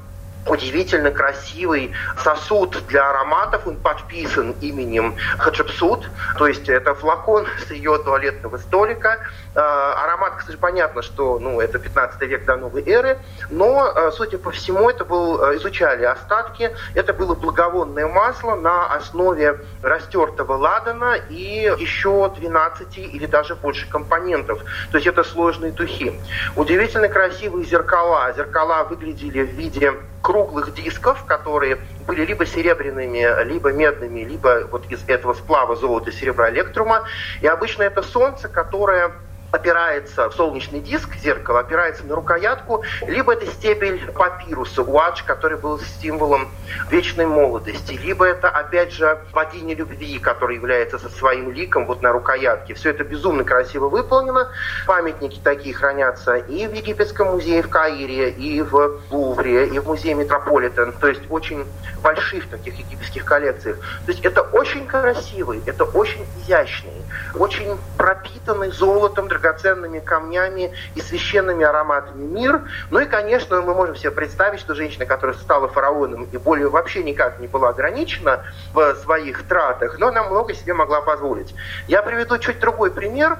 удивительно 0.46 1.12
красивый 1.12 1.94
сосуд 2.24 2.84
для 2.88 3.10
ароматов. 3.10 3.68
Он 3.68 3.76
подписан 3.76 4.56
именем 4.62 5.16
Хаджапсут, 5.38 6.10
то 6.38 6.48
есть 6.48 6.68
это 6.70 6.94
флакон 6.96 7.46
с 7.66 7.72
ее 7.72 7.98
туалетного 8.00 8.58
столика. 8.58 9.20
А, 9.56 10.04
аромат, 10.04 10.36
кстати, 10.38 10.58
понятно, 10.58 11.02
что 11.02 11.40
ну, 11.40 11.60
это 11.60 11.80
15 11.80 12.22
век 12.22 12.46
до 12.46 12.56
новой 12.56 12.84
эры, 12.88 13.18
но, 13.50 13.92
а, 13.94 14.12
судя 14.12 14.38
по 14.38 14.52
всему, 14.52 14.90
это 14.90 15.06
был, 15.06 15.42
а, 15.44 15.56
изучали 15.56 16.04
остатки, 16.06 16.72
это 16.94 17.14
было 17.14 17.36
благовонное 17.36 18.08
масло 18.08 18.56
на 18.56 18.94
основе 18.94 19.60
растертого 19.82 20.54
ладана 20.54 21.16
и 21.30 21.74
еще 21.80 22.32
12 22.36 22.98
или 22.98 23.26
даже 23.26 23.56
больше 23.56 23.90
компонентов. 23.90 24.64
То 24.92 24.98
есть 24.98 25.08
это 25.08 25.24
сложные 25.24 25.72
духи. 25.72 26.20
Удивительно 26.56 27.10
красивые 27.10 27.66
зеркала. 27.66 28.32
Зеркала 28.36 28.84
выглядели 28.84 29.44
в 29.44 29.52
виде 29.52 29.94
круглых 30.30 30.76
дисков, 30.76 31.26
которые 31.26 31.80
были 32.06 32.24
либо 32.24 32.46
серебряными, 32.46 33.44
либо 33.46 33.72
медными, 33.72 34.20
либо 34.20 34.68
вот 34.72 34.86
из 34.92 35.04
этого 35.08 35.34
сплава 35.34 35.76
золота, 35.76 36.12
серебра, 36.12 36.52
электрума. 36.52 37.04
И 37.42 37.48
обычно 37.48 37.82
это 37.82 38.04
солнце, 38.04 38.48
которое 38.48 39.12
опирается 39.52 40.30
в 40.30 40.34
солнечный 40.34 40.80
диск, 40.80 41.16
зеркало 41.16 41.60
опирается 41.60 42.06
на 42.06 42.16
рукоятку, 42.16 42.84
либо 43.02 43.34
это 43.34 43.46
стебель 43.48 44.12
папируса, 44.12 44.84
уадж, 44.84 45.24
который 45.26 45.58
был 45.58 45.80
символом 46.02 46.50
вечной 46.90 47.26
молодости, 47.26 47.94
либо 47.94 48.26
это, 48.26 48.50
опять 48.50 48.92
же, 48.92 49.20
богиня 49.34 49.76
любви, 49.76 50.20
которая 50.20 50.56
является 50.58 51.00
со 51.00 51.10
своим 51.10 51.52
ликом 51.52 51.86
вот 51.86 52.02
на 52.02 52.12
рукоятке. 52.12 52.74
Все 52.74 52.92
это 52.92 53.04
безумно 53.04 53.44
красиво 53.44 53.90
выполнено. 53.90 54.50
Памятники 54.86 55.40
такие 55.44 55.74
хранятся 55.74 56.36
и 56.36 56.68
в 56.68 56.74
Египетском 56.74 57.30
музее 57.30 57.64
в 57.64 57.70
Каире, 57.70 58.30
и 58.30 58.62
в 58.62 59.00
Лувре, 59.10 59.68
и 59.68 59.80
в 59.80 59.88
музее 59.88 60.16
Метрополитен. 60.16 60.94
То 60.94 61.08
есть 61.08 61.22
очень 61.30 61.66
больших 62.02 62.50
таких 62.50 62.78
египетских 62.78 63.26
коллекциях. 63.26 63.78
То 64.06 64.12
есть 64.12 64.24
это 64.24 64.42
очень 64.42 64.88
красивый, 64.88 65.62
это 65.66 65.84
очень 65.84 66.26
изящный, 66.42 67.04
очень 67.36 67.78
пропитанный 67.98 68.72
золотом, 68.72 69.28
драгоценными 69.40 70.00
камнями 70.00 70.72
и 70.96 71.02
священными 71.02 71.66
ароматами 71.66 72.26
мир. 72.26 72.62
Ну 72.90 73.00
и, 73.00 73.06
конечно, 73.06 73.62
мы 73.62 73.74
можем 73.74 73.96
себе 73.96 74.12
представить, 74.12 74.60
что 74.60 74.76
женщина, 74.76 75.06
которая 75.06 75.36
стала 75.38 75.68
фараоном 75.68 76.28
и 76.32 76.38
более 76.38 76.70
вообще 76.70 77.04
никак 77.04 77.40
не 77.40 77.48
была 77.48 77.70
ограничена 77.70 78.44
в 78.74 78.96
своих 78.96 79.44
тратах, 79.48 79.98
но 80.00 80.08
она 80.08 80.24
много 80.24 80.54
себе 80.54 80.74
могла 80.74 81.02
позволить. 81.02 81.56
Я 81.88 82.02
приведу 82.02 82.38
чуть 82.38 82.60
другой 82.60 82.92
пример 82.92 83.38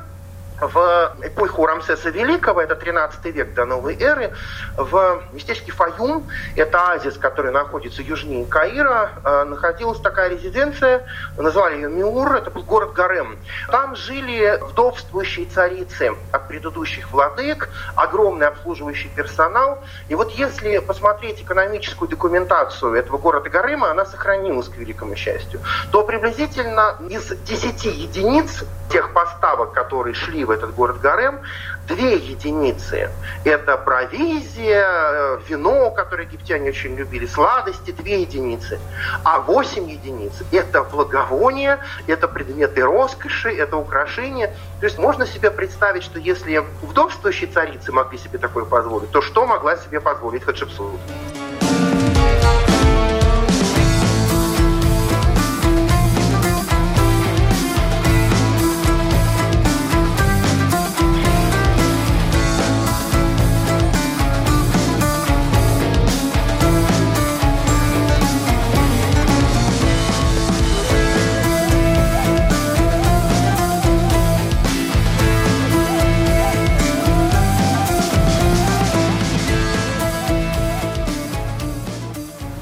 в 0.62 1.16
эпоху 1.22 1.66
Рамсеса 1.66 2.10
Великого, 2.10 2.62
это 2.62 2.76
13 2.76 3.26
век 3.26 3.54
до 3.54 3.66
новой 3.66 3.98
эры, 4.00 4.34
в 4.78 5.24
местечке 5.34 5.72
Фаюм, 5.72 6.28
это 6.56 6.80
оазис, 6.80 7.18
который 7.18 7.52
находится 7.52 8.02
южнее 8.02 8.46
Каира, 8.46 9.12
э, 9.24 9.44
находилась 9.46 10.00
такая 10.00 10.30
резиденция, 10.30 11.06
назвали 11.38 11.76
ее 11.76 11.90
Миур, 11.90 12.36
это 12.36 12.52
был 12.52 12.64
город 12.64 12.94
Гарем. 12.94 13.38
Там 13.72 13.96
жили 13.96 14.60
вдовствующие 14.62 15.46
царицы 15.46 16.14
от 16.32 16.48
предыдущих 16.48 17.12
владык, 17.12 17.70
огромный 17.96 18.48
обслуживающий 18.48 19.10
персонал. 19.16 19.84
И 20.08 20.16
вот 20.16 20.32
если 20.32 20.80
посмотреть 20.80 21.42
экономическую 21.42 22.10
документацию 22.10 22.94
этого 22.94 23.18
города 23.18 23.50
Гарема, 23.50 23.92
она 23.92 24.06
сохранилась, 24.06 24.70
к 24.70 24.76
великому 24.78 25.16
счастью, 25.16 25.62
то 25.92 26.04
приблизительно 26.04 26.96
из 27.10 27.28
10 27.30 27.86
единиц 27.86 28.64
тех 28.90 29.14
поставок, 29.14 29.74
которые 29.74 30.14
шли 30.14 30.46
в 30.50 30.52
этот 30.52 30.74
город 30.74 31.00
Гарем, 31.00 31.40
две 31.88 32.16
единицы. 32.16 33.12
Это 33.46 33.78
провизия, 33.78 34.84
э, 34.84 35.40
вино, 35.48 35.92
которое 35.92 36.24
египтяне 36.24 36.70
очень 36.70 36.96
любили, 36.96 37.28
сладости, 37.28 37.92
две 37.92 38.22
единицы. 38.22 38.80
А 39.24 39.40
восемь 39.40 39.90
единиц– 39.90 40.34
это 40.52 40.84
благовония, 40.84 41.80
это 42.08 42.28
предметы 42.28 42.84
роскоши, 42.84 43.52
это 43.56 43.78
украшения. 43.78 44.48
То 44.80 44.86
есть 44.88 44.98
можно 44.98 45.28
себе 45.28 45.52
представить, 45.52 46.04
что 46.04 46.20
если 46.20 46.64
вдовствующие 46.82 47.50
царицы 47.52 47.92
могли 47.92 48.18
себе 48.18 48.40
такое 48.40 48.66
позволить, 48.66 49.12
то 49.12 49.22
что 49.22 49.46
могла 49.46 49.78
себе 49.78 50.00
позволить 50.02 50.44
Хатшепсут? 50.44 51.00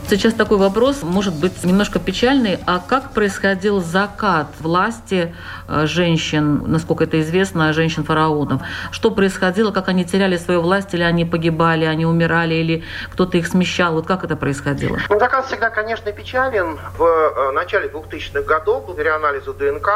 Сейчас 0.09 0.33
такой 0.33 0.57
вопрос, 0.57 1.03
может 1.03 1.33
быть, 1.33 1.65
немножко 1.65 1.99
печальный. 1.99 2.59
А 2.65 2.79
как 2.79 3.11
происходил 3.11 3.81
закат 3.81 4.47
власти 4.61 5.35
э, 5.67 5.85
женщин, 5.85 6.63
насколько 6.65 7.03
это 7.03 7.19
известно, 7.19 7.73
женщин-фараонов? 7.73 8.61
Что 8.91 9.11
происходило, 9.11 9.71
как 9.71 9.89
они 9.89 10.05
теряли 10.05 10.37
свою 10.37 10.61
власть, 10.61 10.93
или 10.93 11.03
они 11.03 11.25
погибали, 11.25 11.83
они 11.83 12.05
умирали, 12.05 12.53
или 12.53 12.83
кто-то 13.11 13.37
их 13.37 13.47
смещал? 13.47 13.95
Вот 13.95 14.07
как 14.07 14.23
это 14.23 14.37
происходило? 14.37 14.97
Ну, 15.09 15.19
закат 15.19 15.47
всегда, 15.47 15.69
конечно, 15.69 16.09
печален. 16.13 16.79
В 16.97 17.03
э, 17.03 17.51
начале 17.51 17.89
2000-х 17.89 18.43
годов, 18.43 18.85
благодаря 18.85 19.17
анализу 19.17 19.53
ДНК, 19.53 19.89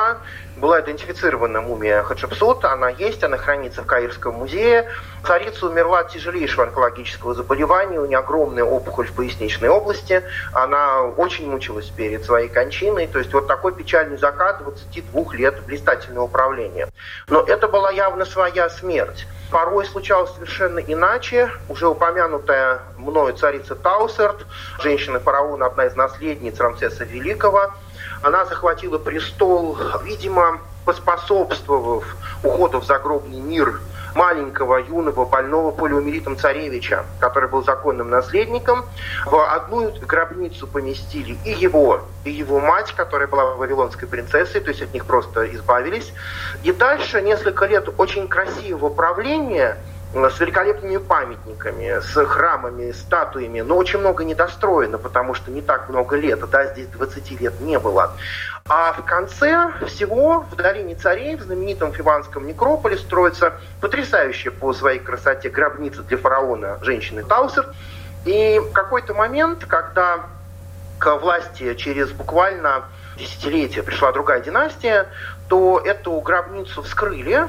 была 0.62 0.80
идентифицирована 0.80 1.60
мумия 1.60 2.04
Хаджапсут. 2.04 2.64
Она 2.64 2.90
есть, 2.90 3.24
она 3.24 3.38
хранится 3.38 3.82
в 3.82 3.86
Каирском 3.88 4.36
музее. 4.36 4.90
Царица 5.26 5.66
умерла 5.66 6.00
от 6.00 6.10
тяжелейшего 6.10 6.64
онкологического 6.64 7.34
заболевания, 7.34 8.00
у 8.00 8.06
нее 8.06 8.20
огромная 8.20 8.64
опухоль 8.64 9.08
в 9.08 9.14
поясничной 9.14 9.70
области. 9.70 10.24
Она 10.54 11.02
очень 11.04 11.50
мучилась 11.50 11.88
перед 11.90 12.24
своей 12.24 12.48
кончиной. 12.48 13.08
То 13.08 13.20
есть 13.20 13.34
вот 13.34 13.48
такой 13.48 13.74
печальный 13.74 14.18
закат 14.18 14.60
22 14.64 15.34
лет 15.34 15.62
блистательного 15.66 16.26
управления. 16.26 16.88
Но 17.28 17.42
это 17.42 17.68
была 17.68 17.92
явно 17.92 18.24
своя 18.26 18.70
смерть. 18.70 19.28
Порой 19.50 19.86
случалось 19.86 20.32
совершенно 20.32 20.80
иначе. 20.80 21.50
Уже 21.68 21.88
упомянутая 21.88 22.80
мною 22.98 23.34
царица 23.34 23.76
Таусерт, 23.76 24.46
женщина 24.80 25.20
фараона, 25.20 25.66
одна 25.66 25.88
из 25.88 25.96
наследниц 25.96 26.60
Рамсеса 26.60 27.04
Великого, 27.04 27.74
она 28.22 28.46
захватила 28.46 28.98
престол, 28.98 29.78
видимо, 30.04 30.60
поспособствовав 30.86 32.06
уходу 32.44 32.80
в 32.80 32.86
загробный 32.86 33.40
мир 33.40 33.80
маленького, 34.14 34.78
юного, 34.78 35.26
больного 35.26 35.72
полиомиелитом 35.72 36.38
царевича, 36.38 37.06
который 37.20 37.48
был 37.48 37.64
законным 37.64 38.10
наследником. 38.10 38.86
В 39.26 39.54
одну 39.54 39.92
гробницу 40.02 40.68
поместили 40.68 41.38
и 41.46 41.52
его, 41.52 42.02
и 42.26 42.32
его 42.32 42.60
мать, 42.60 42.94
которая 42.94 43.28
была 43.28 43.56
вавилонской 43.56 44.08
принцессой, 44.08 44.62
то 44.62 44.70
есть 44.70 44.82
от 44.82 44.94
них 44.94 45.06
просто 45.06 45.54
избавились. 45.56 46.14
И 46.64 46.72
дальше 46.72 47.22
несколько 47.22 47.66
лет 47.66 47.88
очень 47.98 48.28
красивого 48.28 48.90
правления– 48.90 49.78
с 50.14 50.40
великолепными 50.40 50.98
памятниками, 50.98 52.00
с 52.02 52.26
храмами, 52.26 52.92
статуями, 52.92 53.62
но 53.62 53.78
очень 53.78 54.00
много 54.00 54.26
недостроено, 54.26 54.98
потому 54.98 55.34
что 55.34 55.52
не 55.52 55.62
так 55.62 55.88
много 55.90 56.18
лет, 56.18 56.40
да, 56.50 56.66
здесь 56.66 56.88
20 56.88 57.40
лет 57.40 57.60
не 57.62 57.80
было. 57.80 58.14
А 58.68 58.94
в 58.94 59.04
конце 59.06 59.72
всего 59.88 60.46
в 60.52 60.56
долине 60.56 60.96
царей, 60.96 61.36
в 61.36 61.42
знаменитом 61.42 61.94
Фиванском 61.94 62.46
некрополе, 62.46 62.98
строится 62.98 63.54
потрясающая 63.80 64.52
по 64.52 64.74
своей 64.74 65.00
красоте 65.00 65.50
гробница 65.50 66.04
для 66.04 66.18
фараона 66.18 66.78
женщины 66.82 67.24
Таусер. 67.24 67.68
И 68.26 68.60
в 68.60 68.72
какой-то 68.72 69.14
момент, 69.14 69.66
когда 69.66 70.26
к 71.00 71.16
власти 71.16 71.74
через 71.76 72.12
буквально 72.12 72.84
десятилетия 73.18 73.82
пришла 73.82 74.12
другая 74.12 74.42
династия, 74.42 75.08
то 75.48 75.82
эту 75.84 76.20
гробницу 76.22 76.84
вскрыли, 76.84 77.48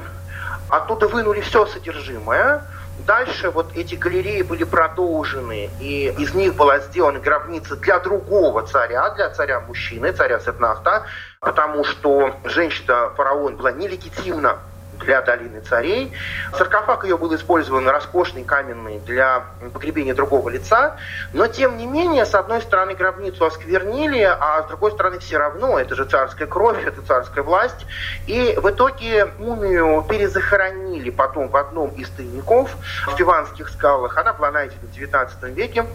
Оттуда 0.69 1.07
вынули 1.07 1.41
все 1.41 1.65
содержимое. 1.65 2.63
Дальше 3.07 3.49
вот 3.49 3.75
эти 3.75 3.95
галереи 3.95 4.43
были 4.43 4.63
продолжены, 4.63 5.69
и 5.79 6.13
из 6.17 6.33
них 6.35 6.55
была 6.55 6.79
сделана 6.79 7.19
гробница 7.19 7.75
для 7.75 7.99
другого 7.99 8.61
царя, 8.63 9.09
для 9.15 9.29
царя-мужчины, 9.29 10.11
царя 10.11 10.39
Сетнафта, 10.39 11.03
потому 11.39 11.83
что 11.83 12.35
женщина-фараон 12.43 13.57
была 13.57 13.71
нелегитимна 13.71 14.59
для 15.03 15.21
долины 15.21 15.61
царей. 15.61 16.13
Саркофаг 16.57 17.03
ее 17.03 17.17
был 17.17 17.35
использован 17.35 17.87
роскошный, 17.87 18.43
каменный, 18.43 18.99
для 18.99 19.45
погребения 19.73 20.13
другого 20.13 20.49
лица. 20.49 20.97
Но, 21.33 21.47
тем 21.47 21.77
не 21.77 21.85
менее, 21.85 22.25
с 22.25 22.33
одной 22.35 22.61
стороны, 22.61 22.95
гробницу 22.95 23.45
осквернили, 23.45 24.21
а 24.21 24.63
с 24.63 24.67
другой 24.67 24.91
стороны, 24.91 25.19
все 25.19 25.37
равно, 25.37 25.79
это 25.79 25.95
же 25.95 26.05
царская 26.05 26.47
кровь, 26.47 26.85
это 26.85 27.01
царская 27.01 27.43
власть. 27.43 27.85
И 28.27 28.57
в 28.57 28.69
итоге 28.69 29.25
мумию 29.37 30.05
перезахоронили 30.09 31.09
потом 31.09 31.49
в 31.49 31.55
одном 31.57 31.89
из 31.91 32.09
тайников 32.09 32.75
в 33.07 33.15
Фиванских 33.15 33.69
скалах. 33.69 34.17
Она 34.17 34.33
была 34.33 34.51
найдена 34.51 34.79
в 34.81 34.97
XIX 34.97 35.53
веке, 35.53 35.85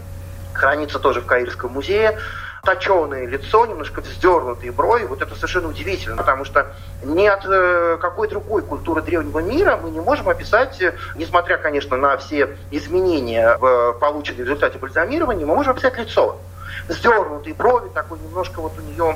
хранится 0.53 0.99
тоже 0.99 1.21
в 1.21 1.25
Каирском 1.25 1.71
музее 1.71 2.17
точеное 2.63 3.25
лицо, 3.25 3.65
немножко 3.65 4.01
вздернутые 4.01 4.71
брови. 4.71 5.05
Вот 5.05 5.21
это 5.21 5.35
совершенно 5.35 5.69
удивительно, 5.69 6.17
потому 6.17 6.45
что 6.45 6.67
ни 7.03 7.25
от 7.25 7.45
э, 7.45 7.97
какой 7.99 8.27
другой 8.27 8.61
культуры 8.61 9.01
древнего 9.01 9.39
мира 9.39 9.79
мы 9.81 9.89
не 9.89 9.99
можем 9.99 10.29
описать, 10.29 10.81
э, 10.81 10.95
несмотря, 11.15 11.57
конечно, 11.57 11.97
на 11.97 12.17
все 12.17 12.57
изменения, 12.71 13.57
в, 13.57 13.93
полученные 13.99 14.43
в 14.43 14.47
результате 14.47 14.77
бальзамирования, 14.77 15.45
мы 15.45 15.55
можем 15.55 15.73
описать 15.73 15.97
лицо. 15.97 16.37
Вздернутые 16.87 17.53
брови, 17.53 17.89
такой 17.93 18.19
немножко 18.19 18.61
вот 18.61 18.73
у 18.77 18.81
нее 18.81 19.15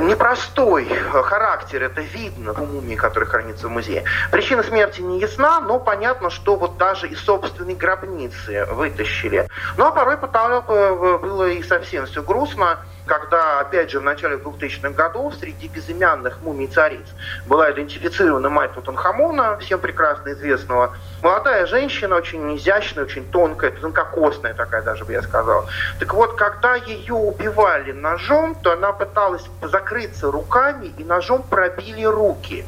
непростой 0.00 0.86
характер, 0.86 1.82
это 1.82 2.00
видно 2.00 2.52
в 2.52 2.72
мумии, 2.72 2.96
который 2.96 3.28
хранится 3.28 3.68
в 3.68 3.70
музее. 3.70 4.04
Причина 4.30 4.62
смерти 4.62 5.00
не 5.00 5.20
ясна, 5.20 5.60
но 5.60 5.78
понятно, 5.78 6.30
что 6.30 6.56
вот 6.56 6.78
даже 6.78 7.08
из 7.08 7.20
собственной 7.20 7.74
гробницы 7.74 8.66
вытащили. 8.70 9.48
Ну 9.76 9.86
а 9.86 9.90
порой 9.90 10.16
э, 10.16 11.18
было 11.18 11.48
и 11.48 11.62
совсем 11.62 12.06
все 12.06 12.22
грустно 12.22 12.78
когда, 13.06 13.60
опять 13.60 13.90
же, 13.90 14.00
в 14.00 14.02
начале 14.02 14.36
2000-х 14.36 14.90
годов 14.90 15.34
среди 15.34 15.68
безымянных 15.68 16.40
мумий 16.42 16.68
цариц 16.68 17.06
была 17.46 17.70
идентифицирована 17.72 18.48
мать 18.48 18.72
Тутанхамона, 18.74 19.58
всем 19.58 19.80
прекрасно 19.80 20.32
известного, 20.32 20.96
молодая 21.22 21.66
женщина, 21.66 22.16
очень 22.16 22.56
изящная, 22.56 23.04
очень 23.04 23.28
тонкая, 23.30 23.70
тонкокосная 23.70 24.54
такая 24.54 24.82
даже, 24.82 25.04
бы 25.04 25.12
я 25.12 25.22
сказал. 25.22 25.66
Так 25.98 26.14
вот, 26.14 26.36
когда 26.36 26.74
ее 26.74 27.14
убивали 27.14 27.92
ножом, 27.92 28.54
то 28.54 28.72
она 28.72 28.92
пыталась 28.92 29.44
закрыться 29.62 30.30
руками, 30.30 30.92
и 30.98 31.04
ножом 31.04 31.42
пробили 31.42 32.04
руки 32.04 32.64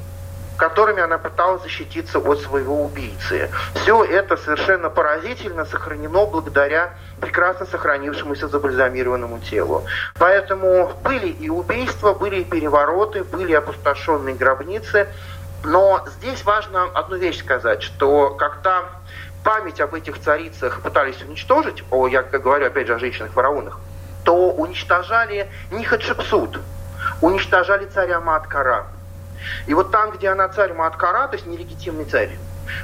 которыми 0.57 1.03
она 1.03 1.19
пыталась 1.19 1.63
защититься 1.63 2.19
от 2.19 2.41
своего 2.41 2.85
убийцы. 2.85 3.51
Все 3.75 4.05
это 4.05 4.37
совершенно 4.37 4.89
поразительно 4.91 5.65
сохранено 5.65 6.27
благодаря 6.27 6.95
прекрасно 7.25 7.65
сохранившемуся 7.65 8.49
забальзамированному 8.49 9.39
телу. 9.39 9.85
Поэтому 10.19 10.93
были 11.03 11.29
и 11.29 11.49
убийства, 11.49 12.13
были 12.13 12.41
и 12.41 12.45
перевороты, 12.45 13.25
были 13.25 13.55
опустошенные 13.55 14.35
гробницы. 14.35 15.09
Но 15.65 16.05
здесь 16.19 16.45
важно 16.45 16.85
одну 16.95 17.17
вещь 17.17 17.39
сказать, 17.39 17.83
что 17.83 18.35
когда 18.35 18.83
память 19.43 19.81
об 19.81 19.95
этих 19.95 20.21
царицах 20.21 20.83
пытались 20.83 21.23
уничтожить, 21.23 21.83
о, 21.91 22.07
я 22.09 22.23
говорю 22.23 22.67
опять 22.67 22.87
же 22.89 22.95
о 22.95 22.99
женщинах-фараонах, 22.99 23.79
то 24.25 24.51
уничтожали 24.51 25.49
не 25.71 25.83
Хатшепсут, 25.85 26.61
уничтожали 27.23 27.87
царя 27.87 28.21
Маткара. 28.21 28.87
И 29.67 29.73
вот 29.73 29.91
там, 29.91 30.11
где 30.11 30.29
она 30.29 30.49
царь 30.49 30.75
Маткара, 30.75 31.27
то 31.29 31.37
есть 31.37 31.47
нелегитимный 31.47 32.05
царь, 32.05 32.37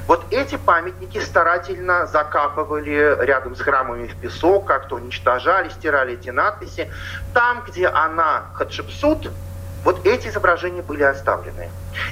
вот 0.07 0.25
эти 0.31 0.57
памятники 0.57 1.19
старательно 1.19 2.07
закапывали 2.07 3.17
рядом 3.25 3.55
с 3.55 3.61
храмами 3.61 4.07
в 4.07 4.15
песок, 4.15 4.65
как-то 4.67 4.95
уничтожали, 4.95 5.69
стирали 5.69 6.13
эти 6.13 6.29
надписи. 6.29 6.89
Там, 7.33 7.63
где 7.67 7.87
она 7.87 8.51
Хатшепсут, 8.53 9.31
вот 9.83 10.05
эти 10.05 10.27
изображения 10.27 10.81
были 10.81 11.03
оставлены. 11.03 11.69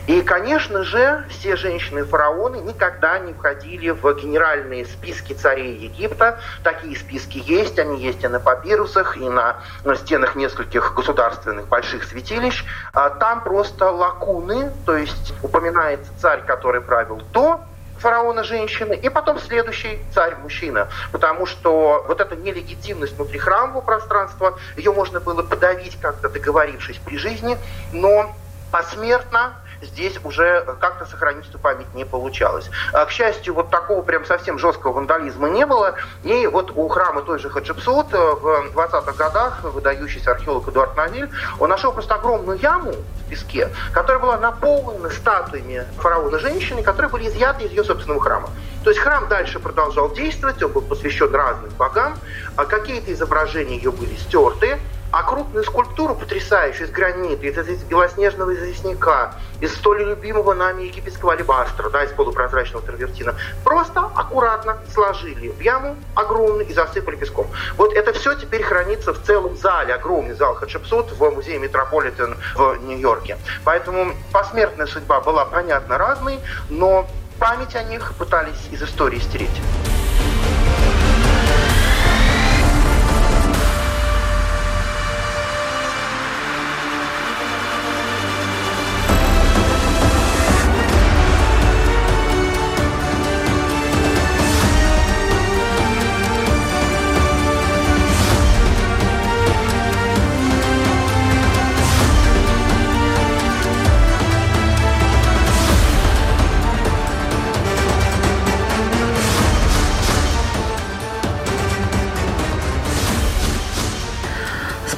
И, 0.08 0.22
конечно 0.22 0.84
же, 0.84 1.26
все 1.30 1.56
женщины-фараоны 1.56 2.58
никогда 2.58 3.20
не 3.20 3.34
входили 3.34 3.92
в 3.92 4.14
генеральные 4.14 4.86
списки 4.86 5.34
царей 5.34 5.76
Египта. 5.76 6.40
Такие 6.64 6.96
списки 6.98 7.42
есть, 7.46 7.80
они 7.80 8.02
есть 8.02 8.24
и 8.24 8.28
на 8.28 8.40
папирусах, 8.40 9.18
и 9.18 9.30
на, 9.30 9.58
на 9.84 9.96
стенах 9.96 10.36
нескольких 10.36 10.94
государственных 10.96 11.68
больших 11.68 12.04
святилищ. 12.04 12.66
А 12.94 13.10
там 13.10 13.42
просто 13.44 13.90
лакуны, 13.92 14.72
то 14.86 14.98
есть 14.98 15.34
упоминается 15.42 16.12
царь, 16.20 16.44
который 16.46 16.82
правил 16.82 17.22
до 17.32 17.62
фараона 18.00 18.44
женщины, 18.44 18.94
и 18.94 19.10
потом 19.10 19.40
следующий 19.40 20.02
царь 20.14 20.36
мужчина. 20.38 20.88
Потому 21.12 21.46
что 21.46 22.06
вот 22.08 22.22
эта 22.22 22.36
нелегитимность 22.36 23.16
внутри 23.18 23.40
храмового 23.40 23.82
пространства, 23.82 24.58
ее 24.76 24.92
можно 24.92 25.20
было 25.20 25.44
подавить 25.44 26.00
как-то 26.00 26.30
договорившись 26.30 26.98
при 26.98 27.18
жизни, 27.18 27.58
но 27.92 28.36
посмертно 28.72 29.56
здесь 29.82 30.20
уже 30.24 30.66
как-то 30.80 31.06
сохранить 31.06 31.48
эту 31.48 31.60
память 31.60 31.94
не 31.94 32.06
получалось. 32.06 32.70
А, 32.94 33.06
к 33.06 33.12
счастью, 33.12 33.54
вот 33.54 33.70
такого 33.70 34.02
прям 34.02 34.26
совсем 34.26 34.60
жесткого 34.60 34.94
вандализма 34.94 35.50
не 35.50 35.66
было. 35.66 35.96
И 36.24 36.48
вот 36.48 36.72
у 36.76 36.88
храма 36.88 37.22
той 37.22 37.40
же 37.40 37.50
Хаджипсут 37.50 38.14
э, 38.14 38.18
в 38.18 38.72
20-х 38.76 39.14
годах 39.14 39.64
выдающийся 39.64 40.32
археолог 40.32 40.68
Эдуард 40.68 40.96
Навиль, 40.96 41.30
он 41.60 41.70
нашел 41.70 41.92
просто 41.92 42.16
огромную 42.16 42.60
яму 42.60 42.94
в 42.94 43.30
песке, 43.30 43.70
которая 43.92 44.22
была 44.22 44.38
наполнена 44.38 45.10
статуями 45.10 45.86
фараона 45.98 46.40
женщины, 46.40 46.84
которые 46.84 47.12
были 47.12 47.28
изъяты 47.28 47.66
из 47.66 47.72
ее 47.72 47.84
собственного 47.84 48.22
храма. 48.22 48.50
То 48.84 48.92
есть 48.92 49.02
храм 49.02 49.28
дальше 49.28 49.60
продолжал 49.60 50.12
действовать, 50.14 50.62
он 50.64 50.72
был 50.72 50.82
посвящен 50.82 51.34
разным 51.34 51.70
богам, 51.72 52.18
а 52.56 52.66
какие-то 52.66 53.12
изображения 53.12 53.76
ее 53.76 53.92
были 53.92 54.16
стерты, 54.16 54.80
а 55.12 55.24
крупную 55.24 55.64
скульптуру, 55.64 56.16
потрясающую, 56.16 56.88
из 56.88 56.92
гранита, 56.92 57.46
из, 57.46 57.58
из 57.68 57.84
белоснежного 57.84 58.54
известняка, 58.54 59.36
из 59.62 59.74
столь 59.74 60.04
любимого 60.04 60.54
нами 60.54 60.84
египетского 60.84 61.34
алебастра, 61.34 61.90
да, 61.90 62.04
из 62.04 62.12
полупрозрачного 62.12 62.86
травертина, 62.86 63.36
просто 63.64 64.02
аккуратно 64.16 64.78
сложили 64.94 65.50
в 65.50 65.60
яму 65.62 65.96
огромную 66.16 66.68
и 66.68 66.74
засыпали 66.74 67.16
песком. 67.16 67.48
Вот 67.78 67.94
это 67.94 68.14
все 68.14 68.36
теперь 68.36 68.64
хранится 68.64 69.14
в 69.14 69.22
целом 69.24 69.58
зале, 69.58 69.94
огромный 69.94 70.36
зал 70.36 70.56
Хатшепсут 70.56 71.12
в 71.12 71.30
музее 71.32 71.60
Метрополитен 71.60 72.38
в 72.56 72.78
Нью-Йорке. 72.84 73.38
Поэтому 73.64 74.14
посмертная 74.32 74.88
судьба 74.88 75.22
была, 75.22 75.46
понятно, 75.46 75.98
разной, 75.98 76.40
но 76.70 77.08
память 77.40 77.76
о 77.76 77.84
них 77.84 78.14
пытались 78.18 78.68
из 78.72 78.82
истории 78.84 79.20
стереть. 79.20 79.62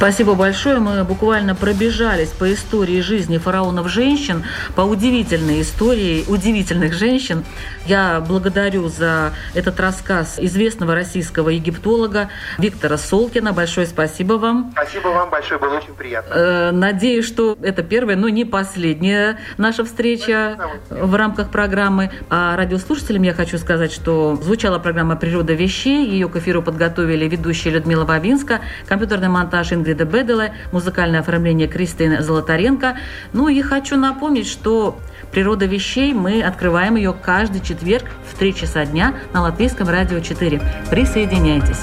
Спасибо 0.02 0.34
большое. 0.34 0.80
Мы 0.80 1.04
буквально 1.04 1.54
пробежались 1.54 2.30
по 2.30 2.52
истории 2.52 3.02
жизни 3.02 3.38
фараонов-женщин, 3.38 4.44
по 4.76 4.82
удивительной 4.82 5.62
истории 5.62 6.26
удивительных 6.28 6.94
женщин. 6.94 7.46
Я 7.86 8.20
благодарю 8.20 8.88
за 8.88 9.32
этот 9.54 9.80
рассказ 9.80 10.40
известного 10.40 10.96
российского 10.96 11.50
египтолога 11.50 12.30
Виктора 12.58 12.98
Солкина. 12.98 13.54
Большое 13.54 13.86
спасибо 13.86 14.34
вам. 14.34 14.72
Спасибо 14.72 15.10
вам 15.10 15.30
большое, 15.30 15.60
было 15.60 15.78
очень 15.78 15.94
приятно. 15.94 16.34
Э, 16.34 16.72
надеюсь, 16.72 17.28
что 17.28 17.56
это 17.62 17.84
первая, 17.84 18.16
но 18.16 18.28
не 18.28 18.44
последняя 18.44 19.38
наша 19.58 19.86
встреча 19.86 20.58
в 20.90 21.14
рамках 21.14 21.52
программы. 21.52 22.10
А 22.32 22.58
радиослушателям 22.58 23.22
я 23.22 23.36
хочу 23.36 23.60
сказать, 23.60 23.92
что 23.92 24.36
звучала 24.42 24.80
программа 24.80 25.16
«Природа 25.16 25.54
вещей». 25.54 26.08
Ее 26.08 26.28
к 26.28 26.38
эфиру 26.38 26.64
подготовили 26.64 27.28
ведущая 27.28 27.70
Людмила 27.70 28.04
Бабинска, 28.04 28.62
компьютерный 28.88 29.30
монтаж 29.30 29.72
Ингрида 29.92 30.06
Бедела, 30.06 30.50
музыкальное 30.72 31.20
оформление 31.20 31.68
Кристины 31.68 32.22
Золотаренко. 32.22 32.98
Ну 33.34 33.50
и 33.50 33.62
хочу 33.62 33.98
напомнить, 33.98 34.48
что 34.48 34.98
«Природа 35.32 35.66
вещей» 35.66 36.14
мы 36.14 36.42
открываем 36.42 36.96
ее 36.96 37.14
каждый 37.14 37.62
четверг 37.62 38.06
в 38.30 38.38
3 38.38 38.56
часа 38.56 38.86
дня 38.86 39.16
на 39.34 39.42
Латвийском 39.42 39.90
радио 39.90 40.20
4. 40.20 40.62
Присоединяйтесь. 40.90 41.80